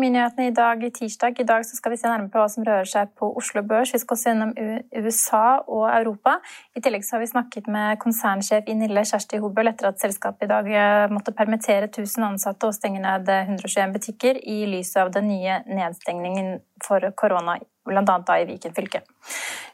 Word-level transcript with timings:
Økonominyhetene 0.00 0.46
i 0.48 0.52
dag, 0.56 0.84
tirsdag. 0.96 1.40
I 1.42 1.44
dag 1.44 1.64
skal 1.68 1.92
vi 1.92 1.96
se 2.00 2.08
nærmere 2.08 2.30
på 2.32 2.40
hva 2.40 2.46
som 2.48 2.64
rører 2.64 2.86
seg 2.88 3.10
på 3.20 3.26
Oslo 3.36 3.60
Børs. 3.68 3.90
Vi 3.92 3.98
skal 4.00 4.16
også 4.16 4.30
gjennom 4.30 4.54
USA 4.96 5.60
og 5.68 5.82
Europa. 5.90 6.38
I 6.72 6.80
tillegg 6.80 7.04
har 7.04 7.20
vi 7.20 7.28
snakket 7.28 7.68
med 7.68 7.98
konsernsjef 8.00 8.64
i 8.64 8.78
Nille, 8.80 9.02
Kjersti 9.04 9.42
Hobøl, 9.42 9.68
etter 9.68 9.90
at 9.90 10.00
selskapet 10.00 10.46
i 10.46 10.50
dag 10.54 10.70
eh, 10.72 11.12
måtte 11.12 11.36
permittere 11.36 11.90
1000 11.90 12.30
ansatte 12.30 12.70
og 12.70 12.78
stenge 12.78 13.02
ned 13.04 13.28
121 13.28 13.92
butikker 13.98 14.40
i 14.40 14.62
lys 14.72 14.94
av 14.96 15.12
den 15.12 15.28
nye 15.34 15.60
nedstengningen 15.68 16.62
for 16.80 17.04
korona 17.12 17.58
bl.a. 17.84 18.40
i 18.40 18.48
Viken 18.48 18.72
fylke. 18.72 19.04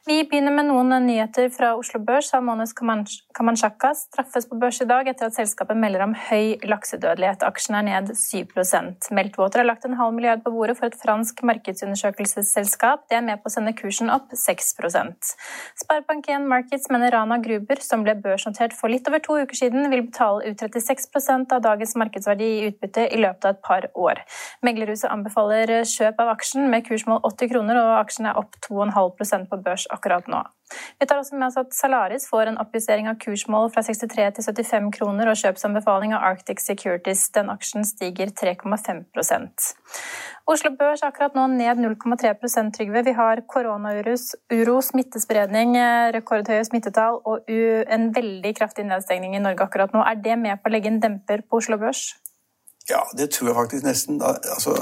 Vi 0.07 0.21
begynner 0.23 0.53
med 0.55 0.69
noen 0.69 0.93
nyheter 1.03 1.49
fra 1.51 1.73
Oslo 1.75 1.99
Børs. 2.07 2.29
Salmones 2.31 2.71
Kamanchaka 2.79 3.89
straffes 3.99 4.45
på 4.47 4.55
børs 4.63 4.77
i 4.79 4.85
dag 4.87 5.09
etter 5.11 5.27
at 5.27 5.35
selskapet 5.35 5.75
melder 5.83 6.05
om 6.05 6.13
høy 6.29 6.53
laksedødelighet. 6.63 7.43
Aksjen 7.43 7.75
er 7.75 7.83
ned 7.89 8.13
7% 8.15 9.09
Meltwater 9.19 9.65
har 9.65 9.67
lagt 9.67 9.83
en 9.89 9.97
halv 9.99 10.15
milliard 10.15 10.45
på 10.45 10.53
bordet 10.55 10.77
for 10.79 10.87
et 10.87 10.95
fransk 11.01 11.43
markedsundersøkelsesselskap. 11.51 13.03
Det 13.11 13.19
er 13.19 13.25
med 13.27 13.43
på 13.43 13.51
å 13.51 13.55
sende 13.57 13.73
kursen 13.75 14.13
opp 14.15 14.31
6 14.31 14.77
Sparebank1 14.79 16.47
Markets 16.55 16.87
mener 16.95 17.11
Rana 17.11 17.41
Gruber, 17.43 17.83
som 17.83 18.07
ble 18.07 18.15
børsnotert 18.15 18.79
for 18.79 18.95
litt 18.95 19.11
over 19.11 19.25
to 19.27 19.41
uker 19.43 19.59
siden, 19.59 19.91
vil 19.91 20.07
betale 20.07 20.47
ut 20.47 20.63
36% 20.63 21.51
av 21.51 21.67
dagens 21.67 21.97
markedsverdi 21.99 22.53
i 22.61 22.71
utbytte 22.71 23.09
i 23.11 23.19
løpet 23.25 23.51
av 23.51 23.57
et 23.59 23.67
par 23.67 23.91
år. 23.99 24.23
Meglerhuset 24.63 25.11
anbefaler 25.11 25.75
kjøp 25.83 26.23
av 26.23 26.33
aksjen 26.37 26.71
med 26.71 26.87
kursmål 26.87 27.25
80 27.27 27.55
kroner, 27.57 27.83
og 27.83 27.93
aksjen 28.05 28.31
er 28.31 28.39
opp 28.39 28.55
2,5% 28.71 29.51
på 29.51 29.63
børs 29.67 29.91
akkurat 29.97 30.29
nå. 30.31 30.45
Vi 30.99 31.07
tar 31.07 31.21
også 31.21 31.37
med 31.39 31.47
oss 31.47 31.59
at 31.61 31.75
Salaris 31.77 32.25
får 32.27 32.51
en 32.51 32.59
oppjustering 32.59 33.07
av 33.11 33.19
kursmål 33.23 33.69
fra 33.75 33.85
63 33.87 34.27
til 34.35 34.47
75 34.49 34.89
kroner, 34.97 35.31
og 35.31 35.39
kjøpsanbefaling 35.39 36.15
av 36.17 36.25
Arctic 36.27 36.63
Securities. 36.65 37.29
Den 37.37 37.53
aksjen 37.53 37.87
stiger 37.87 38.33
3,5 38.35 39.05
Oslo 40.47 40.71
Børs 40.79 41.03
er 41.03 41.11
akkurat 41.11 41.39
nå 41.39 41.47
ned 41.55 41.83
0,3 41.83 42.71
Trygve. 42.75 43.05
Vi 43.07 43.15
har 43.15 43.43
koronauro, 43.51 44.81
smittespredning, 44.91 45.75
rekordhøye 46.15 46.67
smittetall 46.67 47.23
og 47.25 47.51
en 47.51 48.13
veldig 48.15 48.55
kraftig 48.59 48.87
nedstengning 48.87 49.39
i 49.39 49.43
Norge 49.43 49.67
akkurat 49.67 49.95
nå. 49.95 50.03
Er 50.07 50.23
det 50.23 50.39
med 50.39 50.63
på 50.63 50.71
å 50.71 50.75
legge 50.75 50.91
en 50.91 51.03
demper 51.03 51.47
på 51.47 51.63
Oslo 51.63 51.79
Børs? 51.83 52.09
Ja, 52.87 53.01
det 53.19 53.33
tror 53.35 53.49
jeg 53.49 53.57
faktisk 53.57 53.87
nesten. 53.87 54.21
Altså, 54.23 54.75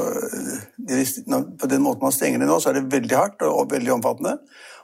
på 1.60 1.66
den 1.72 1.82
måten 1.82 2.04
man 2.04 2.12
stenger 2.12 2.42
det 2.42 2.48
nå, 2.50 2.58
så 2.60 2.70
er 2.70 2.76
det 2.78 2.92
veldig 2.92 3.16
hardt 3.16 3.44
og 3.48 3.70
veldig 3.72 3.94
omfattende. 3.96 4.36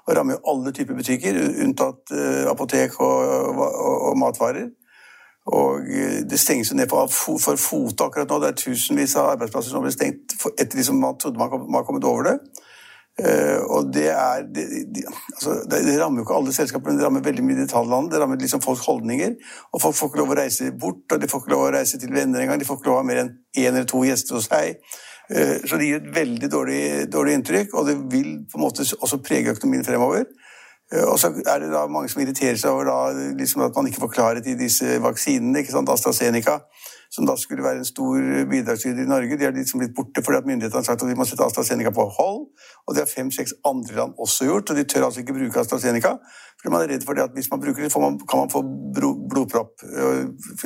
Og 0.06 0.16
rammer 0.16 0.36
jo 0.36 0.52
alle 0.52 0.72
typer 0.76 0.98
butikker, 0.98 1.38
unntatt 1.64 2.14
uh, 2.14 2.50
apotek 2.50 2.96
og, 3.00 3.16
og, 3.52 3.90
og, 4.10 4.14
matvarer. 4.18 4.70
Og 5.50 5.86
eh, 5.88 6.18
det 6.30 6.38
stenges 6.38 6.70
jo 6.70 6.76
ned 6.76 6.90
for, 6.90 7.08
for 7.10 7.58
fote 7.58 8.04
akkurat 8.04 8.28
nå. 8.28 8.38
Det 8.42 8.50
er 8.50 8.58
tusenvis 8.60 9.16
av 9.18 9.32
arbeidsplasser 9.32 9.72
som 9.72 9.82
blir 9.82 9.94
stengt 9.94 10.36
etter 10.52 10.76
de 10.76 10.84
som 10.86 11.00
man 11.00 11.16
trodde 11.18 11.40
man 11.40 11.64
var 11.72 11.86
kommet 11.88 12.04
over 12.06 12.28
det. 12.28 12.36
Uh, 13.20 13.58
og 13.74 13.88
det 13.92 14.06
er 14.08 14.44
det, 14.54 14.64
de, 14.94 15.02
altså, 15.34 15.58
det, 15.68 15.80
det, 15.84 15.96
rammer 16.00 16.20
jo 16.20 16.24
ikke 16.24 16.36
alle 16.38 16.52
selskaper, 16.56 16.88
men 16.88 17.00
det 17.00 17.04
rammer 17.04 17.24
veldig 17.24 17.44
mye 17.44 17.58
detaljland. 17.58 18.08
Det 18.12 18.20
rammer 18.20 18.40
liksom 18.40 18.62
folks 18.64 18.86
holdninger. 18.86 19.34
Og 19.72 19.82
folk 19.82 19.98
får 19.98 20.12
ikke 20.12 20.22
lov 20.22 20.32
å 20.32 20.38
reise 20.38 20.70
bort, 20.72 21.04
og 21.12 21.20
de 21.20 21.28
får 21.28 21.42
ikke 21.42 21.54
lov 21.54 21.66
å 21.66 21.72
reise 21.74 22.00
til 22.00 22.14
venner 22.14 22.44
engang. 22.44 22.60
De 22.60 22.68
får 22.68 22.80
ikke 22.80 22.92
lov 22.92 23.00
å 23.00 23.02
ha 23.02 23.08
mer 23.10 23.24
enn 23.24 23.32
én 23.58 23.72
eller 23.72 23.88
to 23.90 24.04
gjester 24.06 24.38
hos 24.38 24.48
seg. 24.48 24.80
Uh, 25.30 25.56
så 25.64 25.78
det 25.78 25.88
gir 25.88 26.00
et 26.00 26.12
veldig 26.14 26.50
dårlig, 26.52 26.82
dårlig, 27.12 27.38
inntrykk, 27.38 27.74
og 27.78 27.86
det 27.86 27.96
vil 28.12 28.30
på 28.50 28.58
en 28.58 28.64
måte 28.66 28.86
også 28.98 29.20
prege 29.24 29.54
økonomien 29.54 29.86
fremover. 29.86 30.26
Uh, 30.90 31.06
og 31.12 31.18
så 31.22 31.32
er 31.38 31.62
det 31.62 31.72
da 31.72 31.86
mange 31.86 32.10
som 32.12 32.22
irriterer 32.22 32.58
seg 32.60 32.74
over 32.74 32.90
da, 32.90 33.28
liksom 33.38 33.66
at 33.66 33.76
man 33.76 33.90
ikke 33.90 34.04
får 34.06 34.14
klarhet 34.16 34.50
i 34.50 34.58
disse 34.58 34.98
vaksinene. 35.02 35.62
ikke 35.62 35.76
sant, 35.76 35.92
AstraZeneca 35.92 36.60
som 37.10 37.26
da 37.26 37.34
skulle 37.36 37.64
være 37.64 37.82
en 37.82 37.88
stor 37.88 38.18
bidragsyter 38.50 39.02
i 39.02 39.08
Norge, 39.10 39.38
de 39.38 39.44
har 39.44 39.54
liksom 39.56 39.82
blitt 39.82 39.96
borte 39.96 40.22
fordi 40.22 40.38
at 40.38 40.46
myndighetene 40.46 40.78
har 40.78 40.86
sagt 40.86 41.02
at 41.02 41.10
vi 41.10 41.18
må 41.18 41.26
sette 41.26 41.46
AstraZeneca 41.46 41.90
på 41.94 42.06
hold. 42.18 42.44
Og 42.86 42.94
det 42.94 43.02
har 43.02 43.10
fem-seks 43.10 43.56
andre 43.66 43.96
land 43.96 44.14
også 44.18 44.46
gjort, 44.46 44.70
og 44.70 44.78
de 44.78 44.84
tør 44.84 45.08
altså 45.08 45.24
ikke 45.24 45.34
bruke 45.38 45.60
AstraZeneca. 45.64 46.14
Fordi 46.60 46.72
man 46.74 46.82
er 46.84 46.92
redd 46.92 47.04
for 47.08 47.16
det 47.16 47.22
at 47.24 47.34
hvis 47.34 47.48
man 47.50 47.60
bruker 47.60 47.82
det, 47.82 47.90
man, 48.00 48.18
kan 48.30 48.42
man 48.42 48.50
få 48.52 48.60
blodpropp. 49.32 49.80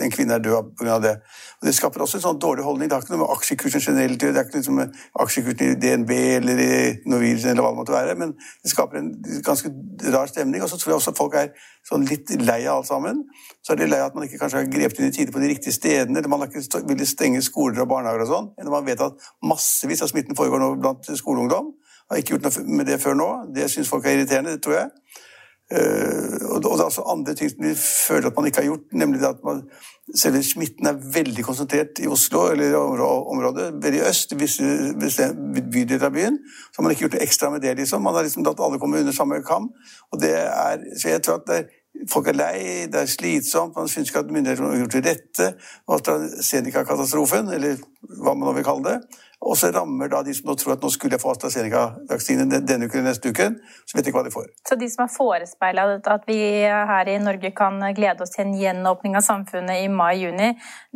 En 0.03 0.11
kvinne 0.11 0.35
er 0.35 0.43
død 0.43 0.73
pga. 0.81 0.99
det. 1.07 1.15
Og 1.61 1.67
Det 1.67 1.75
skaper 1.75 2.03
også 2.03 2.19
en 2.19 2.25
sånn 2.25 2.41
dårlig 2.43 2.65
holdning. 2.67 2.91
Det 2.91 2.97
har 2.97 3.05
ikke 3.05 3.15
noe 3.15 3.23
med 3.23 3.35
aksjekursen 3.37 3.85
generelt 3.85 4.21
Det 4.21 4.33
er 4.35 4.43
ikke 4.43 4.59
liksom 4.59 4.81
aksjekursen 5.25 5.71
i 5.71 5.79
DNB 5.85 6.11
eller 6.41 6.63
i 6.65 6.73
Norwegian 7.07 7.53
eller 7.53 7.63
hva 7.63 7.71
det 7.71 7.79
måtte 7.79 7.95
være, 7.95 8.19
men 8.19 8.35
det 8.35 8.73
skaper 8.73 8.99
en 8.99 9.13
ganske 9.47 9.71
rar 10.17 10.27
stemning. 10.33 10.67
Og 10.67 10.69
så 10.69 10.81
tror 10.81 10.93
jeg 10.93 11.01
også 11.01 11.15
folk 11.17 11.39
er 11.39 11.55
sånn 11.85 12.07
litt 12.09 12.31
lei 12.41 12.63
av 12.65 12.81
alt 12.81 12.89
sammen. 12.89 13.23
Så 13.65 13.75
er 13.75 13.83
de 13.83 13.89
lei 13.91 14.01
av 14.01 14.11
at 14.11 14.19
man 14.19 14.27
ikke 14.27 14.41
kanskje 14.41 14.63
har 14.63 14.71
grepet 14.73 15.01
inn 15.01 15.11
i 15.11 15.15
tide 15.15 15.35
på 15.35 15.43
de 15.43 15.51
riktige 15.53 15.77
stedene. 15.77 16.19
eller 16.19 16.33
Man 16.33 16.45
har 16.45 16.53
ikke 16.53 16.83
villet 16.89 17.11
stenge 17.11 17.43
skoler 17.45 17.85
og 17.85 17.91
barnehager 17.93 18.25
og 18.25 18.31
sånn. 18.33 18.51
Eller 18.59 18.73
man 18.73 18.87
vet 18.89 19.05
at 19.05 19.31
massevis 19.45 20.05
av 20.05 20.13
smitten 20.13 20.39
foregår 20.39 20.63
nå 20.63 20.75
blant 20.81 21.11
skoleungdom. 21.21 21.73
Har 22.11 22.21
ikke 22.21 22.37
gjort 22.37 22.49
noe 22.49 22.77
med 22.81 22.89
det 22.89 23.01
før 23.03 23.17
nå. 23.21 23.29
Det 23.57 23.69
syns 23.73 23.91
folk 23.93 24.07
er 24.07 24.19
irriterende, 24.19 24.57
det 24.57 24.65
tror 24.65 24.79
jeg. 24.79 24.91
Uh, 25.73 26.35
og 26.53 26.59
det 26.61 26.69
er 26.69 26.85
også 26.85 27.03
andre 27.09 27.35
ting 27.35 27.49
som 27.51 27.63
de 27.65 27.75
føler 27.75 28.29
at 28.29 28.37
man 28.37 28.47
ikke 28.47 28.61
har 28.61 28.67
gjort, 28.69 28.83
nemlig 28.93 29.23
at 29.25 29.39
man, 29.45 29.63
selve 30.13 30.43
smitten 30.45 30.87
er 30.87 30.99
veldig 31.15 31.45
konsentrert 31.47 32.03
i 32.05 32.09
Oslo 32.11 32.43
eller 32.53 32.75
i 32.75 32.75
området, 32.77 33.71
veldig 33.83 34.03
øst, 34.09 34.35
i 34.35 34.41
visse 34.43 35.31
bydeler 35.73 36.05
av 36.11 36.13
byen. 36.13 36.37
Så 36.45 36.77
har 36.77 36.85
man 36.85 36.93
ikke 36.93 37.07
gjort 37.07 37.17
noe 37.17 37.25
ekstra 37.25 37.51
med 37.55 37.65
det. 37.65 37.77
liksom. 37.81 38.05
Man 38.05 38.15
har 38.15 38.27
liksom 38.27 38.45
latt 38.45 38.61
alle 38.61 38.79
komme 38.83 39.01
under 39.01 39.17
samme 39.17 39.41
kam. 39.47 39.71
og 40.13 40.21
det 40.21 40.35
er, 40.37 40.85
Så 41.01 41.09
jeg 41.09 41.23
tror 41.23 41.41
at 41.41 41.49
det 41.49 41.59
er 41.63 41.73
Folk 42.11 42.27
er 42.27 42.35
lei, 42.35 42.87
det 42.91 42.99
er 42.99 43.07
slitsomt, 43.07 43.77
man 43.77 43.89
syns 43.89 44.11
ikke 44.11 44.25
at 44.25 44.31
myndighetene 44.35 44.73
har 44.73 44.81
gjort 44.81 44.97
det 44.97 45.03
rette. 45.07 45.47
AstraZeneca-katastrofen, 45.95 47.53
eller 47.55 47.77
hva 48.19 48.35
man 48.35 48.49
nå 48.49 48.55
vil 48.57 48.67
kalle 48.67 48.89
det. 48.89 49.21
Og 49.45 49.59
så 49.61 49.69
rammer 49.75 50.09
da 50.09 50.23
de 50.25 50.33
som 50.37 50.49
nå 50.49 50.57
tror 50.57 50.75
at 50.75 50.85
nå 50.85 50.89
skulle 50.93 51.19
jeg 51.19 51.23
få 51.23 51.35
AstraZeneca-vaksinen 51.35 52.49
denne 52.53 52.89
uken 52.89 53.03
eller 53.03 53.11
neste 53.11 53.29
uke, 53.29 53.51
så 53.85 53.97
vet 53.97 54.07
de 54.07 54.11
ikke 54.11 54.21
hva 54.21 54.25
de 54.25 54.33
får. 54.33 54.47
Så 54.65 54.79
de 54.81 54.89
som 54.89 55.05
har 55.05 55.11
forespeila 55.13 55.87
at 56.01 56.29
vi 56.29 56.39
her 56.65 57.11
i 57.13 57.19
Norge 57.21 57.53
kan 57.57 57.77
glede 57.97 58.25
oss 58.25 58.33
til 58.33 58.47
en 58.47 58.55
gjenåpning 58.57 59.19
av 59.21 59.27
samfunnet 59.27 59.85
i 59.85 59.91
mai-juni, 59.93 60.55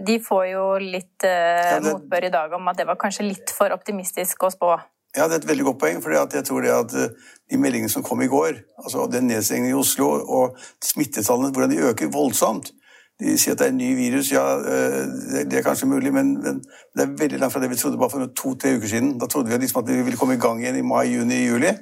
de 0.09 0.17
får 0.25 0.47
jo 0.55 0.69
litt 0.81 1.29
uh, 1.29 1.75
ja, 1.75 1.81
det... 1.85 1.93
motbør 1.93 2.29
i 2.31 2.33
dag 2.33 2.57
om 2.57 2.73
at 2.73 2.81
det 2.81 2.89
var 2.89 3.01
kanskje 3.01 3.29
litt 3.29 3.53
for 3.53 3.75
optimistisk 3.77 4.49
å 4.49 4.53
spå? 4.55 4.73
Ja, 5.17 5.27
Det 5.29 5.39
er 5.39 5.41
et 5.43 5.49
veldig 5.49 5.69
godt 5.71 5.81
poeng. 5.83 6.03
for 6.03 6.13
jeg 6.13 6.45
tror 6.45 6.63
det 6.63 6.73
at 6.73 6.93
eh, 6.95 7.15
de 7.51 7.59
meldingene 7.59 7.91
som 7.91 8.05
kom 8.05 8.21
i 8.23 8.29
går, 8.29 8.61
altså 8.85 9.07
den 9.11 9.27
nedstengningen 9.27 9.73
i 9.73 9.79
Oslo 9.79 10.11
og 10.21 10.59
smittetallene, 10.85 11.53
hvordan 11.53 11.73
de 11.73 11.89
øker 11.91 12.13
voldsomt 12.13 12.73
De 13.19 13.35
sier 13.39 13.53
at 13.53 13.59
det 13.59 13.67
er 13.67 13.73
en 13.73 13.81
ny 13.81 13.91
virus. 13.99 14.31
Ja, 14.33 14.45
eh, 14.63 15.07
det 15.51 15.59
er 15.59 15.67
kanskje 15.67 15.91
mulig, 15.91 16.13
men, 16.15 16.37
det 16.39 17.03
er 17.03 17.17
veldig 17.19 17.41
langt 17.41 17.53
fra 17.53 17.61
det 17.61 17.71
vi 17.71 17.77
trodde 17.77 17.99
bare 17.99 18.11
for 18.11 18.27
to-tre 18.37 18.77
uker 18.77 18.89
siden. 18.89 19.17
Da 19.19 19.27
trodde 19.27 19.51
vi 19.51 19.59
liksom 19.59 19.83
at 19.83 19.91
vi 19.91 20.03
ville 20.03 20.21
komme 20.21 20.39
i 20.39 20.43
gang 20.43 20.63
igjen 20.63 20.79
i 20.79 20.87
mai, 20.87 21.09
juni, 21.11 21.43
juli. 21.47 21.73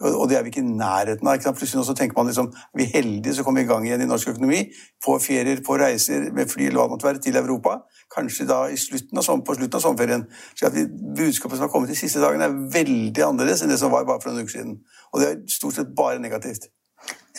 Og 0.00 0.28
det 0.30 0.38
er 0.38 0.44
vi 0.46 0.52
ikke 0.52 0.62
i 0.62 0.76
nærheten 0.78 1.26
av. 1.26 1.54
Plutselig 1.58 1.84
så 1.84 1.94
tenker 1.98 2.14
man 2.16 2.30
liksom 2.30 2.52
vi 2.78 2.86
er 2.86 2.92
heldige 3.00 3.34
som 3.34 3.44
kommer 3.44 3.64
i 3.64 3.66
gang 3.66 3.86
igjen 3.86 4.04
i 4.04 4.06
norsk 4.06 4.30
økonomi. 4.30 4.60
På 5.04 5.18
ferier, 5.18 5.60
på 5.66 5.74
reiser 5.80 6.30
med 6.32 6.48
fly 6.48 6.68
eller 6.68 6.78
hva 6.78 6.86
det 6.86 6.94
måtte 6.94 7.08
være, 7.08 7.22
til 7.24 7.36
Europa. 7.36 7.80
Kanskje 8.14 8.46
da 8.46 8.60
slutten 8.78 9.18
av, 9.18 9.28
på 9.44 9.58
slutten 9.58 9.76
av 9.80 9.84
sommerferien. 9.84 10.24
Så 10.54 10.70
at 10.70 10.78
budskapet 11.18 11.58
som 11.58 11.66
har 11.66 11.72
kommet 11.74 11.90
de 11.90 11.98
siste 11.98 12.22
dagene, 12.22 12.46
er 12.46 12.74
veldig 12.78 13.26
annerledes 13.26 13.66
enn 13.66 13.74
det 13.74 13.80
som 13.82 13.92
var 13.92 14.06
bare 14.06 14.22
for 14.22 14.30
noen 14.30 14.46
uker 14.46 14.54
siden. 14.54 14.78
Og 15.12 15.20
det 15.20 15.30
er 15.32 15.40
stort 15.50 15.80
sett 15.80 15.96
bare 15.98 16.22
negativt. 16.22 16.70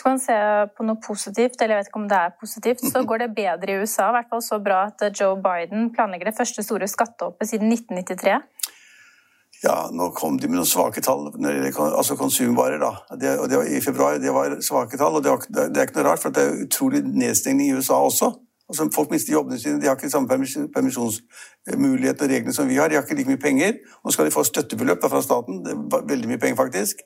Skal 0.00 0.14
man 0.14 0.20
se 0.22 0.34
på 0.78 0.84
noe 0.88 0.96
positivt, 1.04 1.58
eller 1.60 1.76
jeg 1.76 1.82
vet 1.82 1.88
ikke 1.90 2.00
om 2.00 2.08
det 2.08 2.18
er 2.18 2.36
positivt, 2.40 2.84
så 2.88 3.02
går 3.04 3.20
det 3.20 3.34
bedre 3.36 3.74
i 3.74 3.82
USA. 3.82 4.06
I 4.08 4.14
hvert 4.16 4.30
fall 4.30 4.42
så 4.46 4.56
bra 4.64 4.86
at 4.88 5.02
Joe 5.12 5.36
Biden 5.44 5.90
planlegger 5.92 6.30
det 6.30 6.38
første 6.38 6.64
store 6.64 6.88
skattehoppet 6.88 7.50
siden 7.50 7.68
1993. 7.74 8.38
Ja, 9.60 9.90
nå 9.92 10.06
kom 10.16 10.38
de 10.40 10.48
med 10.48 10.56
noen 10.56 10.68
svake 10.68 11.02
tall 11.04 11.26
altså 11.84 12.16
konsumvarer. 12.16 12.80
da. 12.80 12.94
Det, 13.12 13.34
og 13.42 13.50
det 13.52 13.58
var 13.60 13.68
I 13.68 13.82
februar 13.84 14.16
det 14.22 14.32
var 14.32 14.56
svake 14.64 14.96
tall, 14.96 15.18
og 15.18 15.26
det, 15.26 15.34
var, 15.34 15.44
det, 15.68 15.76
er 15.76 15.90
ikke 15.90 15.98
noe 15.98 16.06
rart, 16.08 16.22
for 16.22 16.32
det 16.32 16.46
er 16.46 16.62
utrolig 16.64 17.02
nedstengning 17.04 17.68
i 17.68 17.76
USA 17.76 18.00
også. 18.00 18.32
Altså, 18.70 18.86
folk 18.94 19.10
mister 19.10 19.32
jobbene 19.32 19.58
sine, 19.58 19.80
de 19.80 19.88
har 19.88 19.96
ikke 19.98 20.10
samme 20.10 20.28
permisjonsmulighet 20.74 22.22
og 22.22 22.30
reglene 22.30 22.52
som 22.54 22.68
vi 22.68 22.76
har. 22.78 22.88
De 22.88 22.94
har 22.94 23.02
ikke 23.02 23.16
like 23.18 23.32
mye 23.32 23.42
penger. 23.42 23.72
Nå 24.04 24.12
skal 24.14 24.28
de 24.28 24.34
få 24.34 24.44
støttebeløp 24.46 25.02
fra 25.10 25.22
staten, 25.26 25.58
det 25.64 25.74
er 25.74 26.06
veldig 26.12 26.30
mye 26.30 26.38
penger 26.38 26.56
faktisk. 26.60 27.02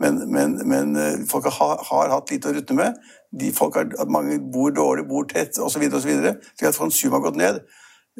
Men, 0.00 0.20
men, 0.32 0.58
men 0.68 0.92
eh, 1.00 1.24
folk 1.30 1.48
har, 1.48 1.80
har, 1.88 2.12
hatt 2.12 2.30
lite 2.34 2.52
å 2.52 2.54
rutte 2.58 2.76
med. 2.76 3.00
De 3.40 3.48
folk 3.56 3.80
har, 3.80 3.88
mange 4.12 4.36
bor 4.52 4.76
dårlig, 4.76 5.08
bor 5.08 5.24
tett 5.32 5.56
osv. 5.56 5.88
Slik 5.88 6.68
at 6.68 6.80
konsumet 6.84 7.16
har 7.16 7.26
gått 7.30 7.40
ned. 7.40 7.64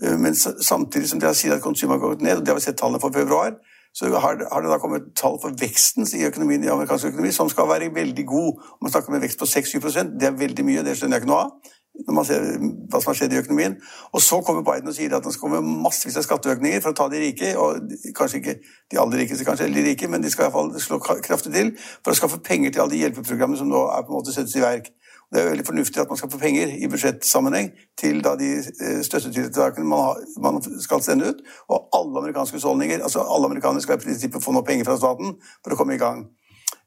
Eh, 0.03 0.17
men 0.17 0.35
samtidig 0.41 1.13
som 1.13 1.21
de 1.21 1.37
sier 1.37 1.59
at 1.59 1.65
konsumet 1.65 1.99
har 2.01 2.09
gått 2.09 2.25
ned, 2.25 2.41
og 2.41 2.45
det 2.47 2.55
har 2.55 2.61
vi 2.63 2.65
sett 2.71 2.81
tallene 2.81 3.03
for 3.05 3.13
februar, 3.13 3.59
så 3.97 4.09
har, 4.13 4.41
har, 4.53 4.61
det 4.65 4.73
da 4.73 4.77
kommet 4.81 5.13
tall 5.17 5.39
for 5.41 5.53
veksten 5.61 6.09
i 6.17 6.27
økonomien 6.29 6.65
i 6.65 6.73
amerikansk 6.73 7.13
økonomi 7.13 7.31
som 7.33 7.49
skal 7.53 7.69
være 7.69 7.95
veldig 7.95 8.27
god. 8.29 8.67
Om 8.77 8.89
man 8.89 8.93
snakker 8.93 9.13
om 9.13 9.17
en 9.17 9.25
vekst 9.25 9.41
på 9.41 9.49
6-7% 9.49 10.19
det 10.21 10.29
er 10.29 10.37
veldig 10.37 10.65
mye, 10.69 10.85
det 10.85 10.99
skjønner 10.99 11.17
jeg 11.17 11.25
ikke 11.25 11.33
noe 11.33 11.47
av 11.47 11.75
når 12.07 12.17
man 12.17 12.27
ser 12.29 12.45
hva 12.61 13.01
som 13.01 13.11
har 13.11 13.19
skjedd 13.19 13.35
i 13.35 13.41
økonomien. 13.41 13.77
Og 14.13 14.23
så 14.23 14.41
kommer 14.45 14.67
Biden 14.67 14.91
og 14.91 14.97
sier 14.97 15.15
at 15.17 15.25
det 15.25 15.33
skal 15.35 15.49
komme 15.49 15.81
massevis 15.87 16.19
av 16.21 16.27
skatteøkninger 16.27 16.85
for 16.85 16.93
å 16.93 16.99
ta 16.99 17.09
de 17.13 17.23
rike, 17.23 17.55
og 17.61 17.97
kanskje 18.19 18.43
ikke 18.43 18.59
de 18.93 19.01
aller 19.03 19.25
rikeste, 19.25 19.47
kanskje, 19.49 19.67
eller 19.69 19.83
de 19.83 19.91
rike, 19.91 20.11
men 20.13 20.25
de 20.25 20.31
skal 20.33 20.49
iallfall 20.49 20.75
slå 20.83 21.01
kraftig 21.01 21.55
til 21.55 21.73
for 21.81 22.13
å 22.13 22.19
skaffe 22.21 22.43
penger 22.45 22.75
til 22.75 22.85
alle 22.85 22.97
de 22.97 23.03
hjelpeprogrammene 23.05 23.61
som 23.63 23.71
nå 23.73 23.87
er 23.89 24.07
på 24.07 24.15
en 24.15 24.21
måte 24.21 24.37
settes 24.37 24.59
i 24.59 24.65
verk. 24.65 24.93
Det 25.35 25.41
er 25.43 25.49
veldig 25.49 25.67
fornuftig 25.67 26.01
at 26.01 26.09
man 26.09 26.19
skal 26.21 26.31
få 26.31 26.39
penger 26.39 26.71
i 26.71 26.87
budsjettsammenheng 26.91 27.73
til 27.99 28.21
da 28.23 28.37
de 28.39 28.53
eh, 28.63 29.01
støttetiltakene 29.03 29.89
man, 29.89 30.61
skal 30.81 31.03
sende 31.03 31.33
ut. 31.33 31.41
Og 31.67 31.89
alle 31.99 32.23
amerikanske 32.23 32.61
husholdninger, 32.61 33.03
altså 33.03 33.25
alle 33.27 33.51
amerikanere 33.51 33.83
skal 33.83 33.99
i 33.99 34.05
prinsippet 34.05 34.45
få 34.45 34.55
noe 34.55 34.67
penger 34.67 34.87
fra 34.87 34.95
staten 35.01 35.35
for 35.65 35.75
å 35.75 35.81
komme 35.81 35.97
i 35.97 36.03
gang. 36.03 36.29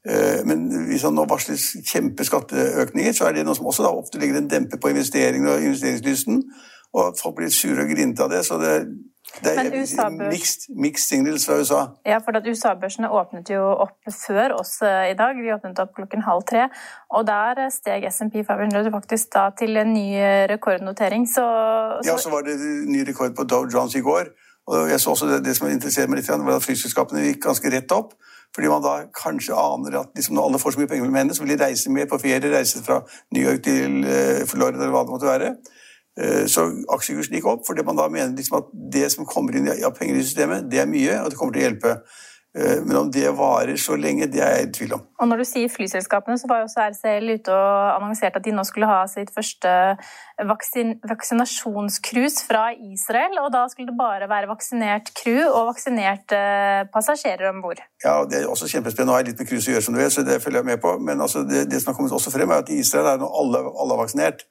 Eh, 0.07 0.45
men 0.47 0.69
hvis 0.87 1.03
han 1.03 1.15
nå 1.15 1.25
varsler 1.27 1.59
kjempeskatteøkninger, 1.59 3.11
så 3.15 3.27
er 3.27 3.35
det 3.35 3.45
noe 3.47 3.57
som 3.57 3.67
også 3.67 3.83
da 3.83 3.91
ofte 3.91 4.21
legger 4.21 4.39
en 4.39 4.49
dempe 4.51 4.79
på 4.79 4.93
investeringene 4.93 5.57
og 5.57 5.69
investeringslysten. 5.69 6.43
Og 6.95 7.15
folk 7.19 7.35
blir 7.37 7.51
sure 7.53 7.83
og 7.83 7.91
grinte 7.91 8.23
av 8.23 8.31
det. 8.31 8.45
så 8.47 8.57
det, 8.57 8.71
det 9.43 9.51
er 9.59 10.09
mixed, 10.31 10.71
mixed 10.73 11.05
signals 11.11 11.45
fra 11.45 11.59
USA. 11.59 11.81
Ja, 12.07 12.17
for 12.25 12.39
at 12.39 12.47
USA-børsene 12.47 13.11
åpnet 13.13 13.51
jo 13.53 13.61
opp 13.83 14.09
før 14.15 14.55
oss 14.61 14.79
eh, 14.81 15.11
i 15.11 15.17
dag. 15.19 15.37
Vi 15.37 15.53
åpnet 15.53 15.83
opp 15.83 15.93
klokken 15.99 16.23
halv 16.25 16.47
tre. 16.49 16.69
Og 17.13 17.27
der 17.27 17.67
steg 17.75 18.07
SMP 18.09 18.39
500 18.47 18.89
faktisk 18.95 19.33
da 19.35 19.49
til 19.59 19.77
en 19.77 19.93
ny 19.93 20.07
rekordnotering. 20.49 21.27
Så, 21.27 21.43
så... 21.99 22.07
Ja, 22.07 22.17
så 22.17 22.31
var 22.33 22.47
det 22.47 22.55
ny 22.87 23.03
rekord 23.11 23.35
på 23.35 23.43
Dow 23.43 23.67
Jones 23.67 23.99
i 23.99 24.05
går. 24.05 24.31
Og 24.69 24.89
jeg 24.89 24.99
så 25.01 25.11
også 25.11 25.27
det, 25.27 25.43
det 25.45 25.55
som 25.57 25.69
interesserte 25.69 26.09
meg 26.09 26.21
litt, 26.21 26.29
var 26.29 26.57
at 26.57 26.65
flyselskapene 26.65 27.27
gikk 27.27 27.43
ganske 27.47 27.71
rett 27.73 27.93
opp. 27.93 28.15
Fordi 28.55 28.69
man 28.71 28.81
da 28.83 28.93
kanskje 29.13 29.57
aner 29.57 29.99
at 29.99 30.15
liksom, 30.17 30.35
når 30.35 30.47
alle 30.47 30.61
får 30.61 30.73
så 30.73 30.81
mye 30.81 30.89
penger 30.89 31.05
mellom 31.05 31.19
hendene, 31.19 31.37
så 31.37 31.43
vil 31.43 31.53
de 31.53 31.63
reise 31.63 31.91
mer 31.93 32.07
på 32.09 32.17
ferie, 32.21 32.53
reise 32.53 32.81
fra 32.85 33.01
New 33.35 33.43
York 33.45 33.61
til 33.67 33.99
uh, 34.05 34.47
Florida 34.49 34.81
eller 34.81 34.95
hva 34.95 35.03
det 35.05 35.13
måtte 35.13 35.29
være. 35.29 35.51
Uh, 36.19 36.45
så 36.49 36.65
aksjekursen 36.95 37.37
gikk 37.37 37.49
opp 37.51 37.67
fordi 37.67 37.85
man 37.85 37.99
da 37.99 38.07
mener 38.09 38.33
liksom 38.35 38.57
at 38.59 38.71
det 38.95 39.05
som 39.13 39.27
kommer 39.29 39.55
inn 39.55 39.69
av 39.69 39.93
penger 39.97 40.17
i 40.17 40.25
systemet, 40.25 40.65
det 40.71 40.81
er 40.81 40.89
mye, 40.89 41.21
og 41.21 41.29
det 41.29 41.39
kommer 41.39 41.55
til 41.55 41.63
å 41.63 41.67
hjelpe. 41.67 41.95
Eh, 42.57 42.79
men 42.81 42.97
om 42.97 43.09
det 43.13 43.29
varer 43.37 43.77
så 43.77 43.93
lenge, 43.99 44.25
det 44.33 44.41
er 44.41 44.55
jeg 44.57 44.67
i 44.67 44.71
tvil 44.73 44.93
om. 44.97 45.03
Og 45.21 45.27
Når 45.29 45.41
du 45.41 45.45
sier 45.45 45.69
flyselskapene, 45.69 46.37
så 46.41 46.49
var 46.49 46.63
jo 46.63 46.65
også 46.65 46.81
RCL 46.95 47.33
ute 47.37 47.53
og 47.53 47.99
annonserte 47.99 48.41
at 48.41 48.47
de 48.47 48.53
nå 48.55 48.63
skulle 48.65 48.89
ha 48.89 49.03
sitt 49.11 49.29
første 49.35 49.69
vaksin 50.49 50.95
vaksinasjonscruise 51.11 52.47
fra 52.47 52.71
Israel. 52.73 53.37
Og 53.43 53.51
da 53.53 53.67
skulle 53.69 53.91
det 53.91 53.99
bare 53.99 54.29
være 54.31 54.49
vaksinert 54.49 55.13
crew 55.21 55.43
og 55.45 55.69
vaksinerte 55.75 56.41
passasjerer 56.93 57.51
om 57.51 57.61
bord. 57.61 57.83
Ja, 58.03 58.23
det 58.25 58.41
er 58.41 58.49
også 58.49 58.71
kjempespennende. 58.71 59.11
Nå 59.11 59.17
har 59.17 59.23
jeg 59.23 59.31
litt 59.31 59.43
med 59.43 59.51
cruise 59.53 59.69
å 59.69 59.75
gjøre, 59.75 59.85
som 59.85 59.97
du 59.97 60.01
vet, 60.01 60.15
så 60.15 60.25
det 60.25 60.41
følger 60.41 60.63
jeg 60.63 60.71
med 60.73 60.81
på. 60.81 60.97
Men 60.97 61.21
altså, 61.21 61.45
det, 61.45 61.67
det, 61.69 61.83
som 61.83 61.93
har 61.93 62.01
kommet 62.01 62.17
også 62.17 62.33
frem, 62.33 62.49
er 62.49 62.65
at 62.65 62.73
i 62.73 62.81
Israel 62.81 63.13
er 63.13 63.21
nå 63.21 63.29
alle, 63.29 63.61
alle 63.77 64.01
vaksinert. 64.01 64.47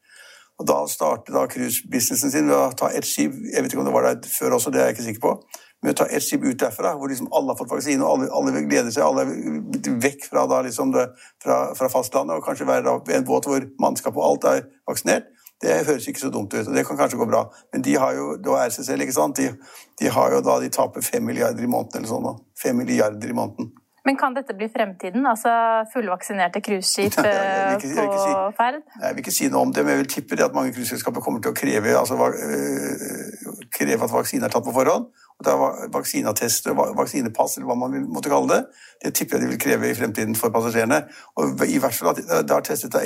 Og 0.59 0.67
da 0.67 0.85
starter 0.91 1.35
da 1.35 1.47
cruisebusinessen 1.51 2.31
sin 2.31 2.49
ved 2.51 2.59
å 2.59 2.73
ta 2.75 2.89
ett 2.91 3.07
skip 3.07 3.31
Jeg 3.31 3.63
vet 3.63 3.71
ikke 3.71 3.79
om 3.79 3.87
det 3.87 3.95
var 3.95 4.09
der 4.09 4.25
før 4.27 4.57
også, 4.57 4.73
det 4.75 4.81
er 4.83 4.89
jeg 4.89 4.97
ikke 4.97 5.07
sikker 5.07 5.23
på 5.23 5.35
med 5.83 5.95
å 5.95 5.99
ta 6.01 6.07
ett 6.11 6.25
skip 6.25 6.43
ut 6.43 6.59
derfra, 6.59 6.95
hvor 6.99 7.11
liksom 7.11 7.31
alle 7.35 7.53
har 7.53 7.59
fått 7.59 7.71
vaksine, 7.71 8.03
og 8.03 8.11
alle, 8.11 8.29
alle 8.35 8.65
gleder 8.67 8.91
seg, 8.91 9.05
alle 9.07 9.27
er 9.29 9.99
vekk 10.03 10.27
fra, 10.27 10.45
da, 10.51 10.61
liksom 10.67 10.93
det, 10.95 11.07
fra, 11.43 11.59
fra, 11.79 11.91
fastlandet, 11.93 12.39
og 12.39 12.47
kanskje 12.47 12.67
være 12.69 12.87
da, 12.89 12.97
en 13.19 13.27
båt 13.29 13.47
hvor 13.47 13.67
mannskap 13.83 14.19
og 14.19 14.27
alt 14.31 14.49
er 14.51 14.65
vaksinert. 14.91 15.31
Det 15.63 15.75
høres 15.89 16.07
ikke 16.07 16.23
så 16.23 16.31
dumt 16.31 16.55
ut, 16.55 16.69
og 16.69 16.75
det 16.75 16.85
kan 16.87 16.99
kanskje 16.99 17.19
gå 17.19 17.27
bra. 17.27 17.49
Men 17.75 17.83
de 17.83 17.97
har 17.99 18.15
jo, 18.15 18.31
da 18.43 18.61
RCCL, 18.69 19.03
ikke 19.03 19.17
sant? 19.17 19.41
De, 19.41 19.51
de, 19.99 20.11
har 20.15 20.35
jo 20.35 20.43
da, 20.47 20.61
de 20.63 20.71
taper 20.71 21.03
fem 21.03 21.25
milliarder 21.27 21.67
i 21.67 21.71
måneden 21.71 21.99
eller 21.99 22.11
sånn. 22.11 22.43
Fem 22.59 22.79
milliarder 22.79 23.27
i 23.27 23.35
måneden. 23.35 23.73
Men 24.07 24.17
kan 24.17 24.37
dette 24.37 24.55
bli 24.57 24.69
fremtiden? 24.73 25.27
Altså 25.27 25.51
fullvaksinerte 25.93 26.63
cruiseskip 26.65 27.19
eh, 27.27 27.75
på 27.75 27.91
si, 27.91 28.37
ferd? 28.57 28.79
Jeg 29.03 29.17
vil 29.17 29.25
ikke 29.25 29.35
si 29.35 29.51
noe 29.51 29.67
om 29.67 29.75
det, 29.75 29.83
men 29.83 29.97
jeg 29.97 30.05
vil 30.05 30.13
tippe 30.15 30.39
det 30.39 30.47
at 30.47 30.55
mange 30.57 30.73
cruiseselskaper 30.77 31.25
kommer 31.27 31.43
til 31.43 31.53
å 31.53 31.59
kreve, 31.59 31.97
altså, 31.99 32.17
øh, 32.17 33.67
kreve 33.75 34.07
at 34.07 34.15
vaksine 34.15 34.47
er 34.47 34.55
tatt 34.55 34.65
på 34.65 34.77
forhånd. 34.79 35.11
Det 35.45 35.53
er 35.53 35.91
vaksineattest, 35.95 36.67
vaksinepass, 36.99 37.57
eller 37.57 37.69
hva 37.71 37.77
man 37.79 37.93
vil 37.95 38.07
måtte 38.11 38.31
kalle 38.33 38.51
det. 38.51 38.63
Det 39.05 39.13
tipper 39.15 39.39
jeg 39.39 39.45
de 39.45 39.51
vil 39.53 39.61
kreve 39.63 39.91
i 39.91 39.95
fremtiden 39.95 40.35
for 40.39 40.51
passasjerene. 40.51 41.05
Og 41.39 41.63
i 41.63 41.79
hvert 41.79 41.95
fall 41.95 42.11
at 42.11 42.19
det 42.19 42.57
har 42.57 42.65
testet 42.67 42.97
det 42.97 43.05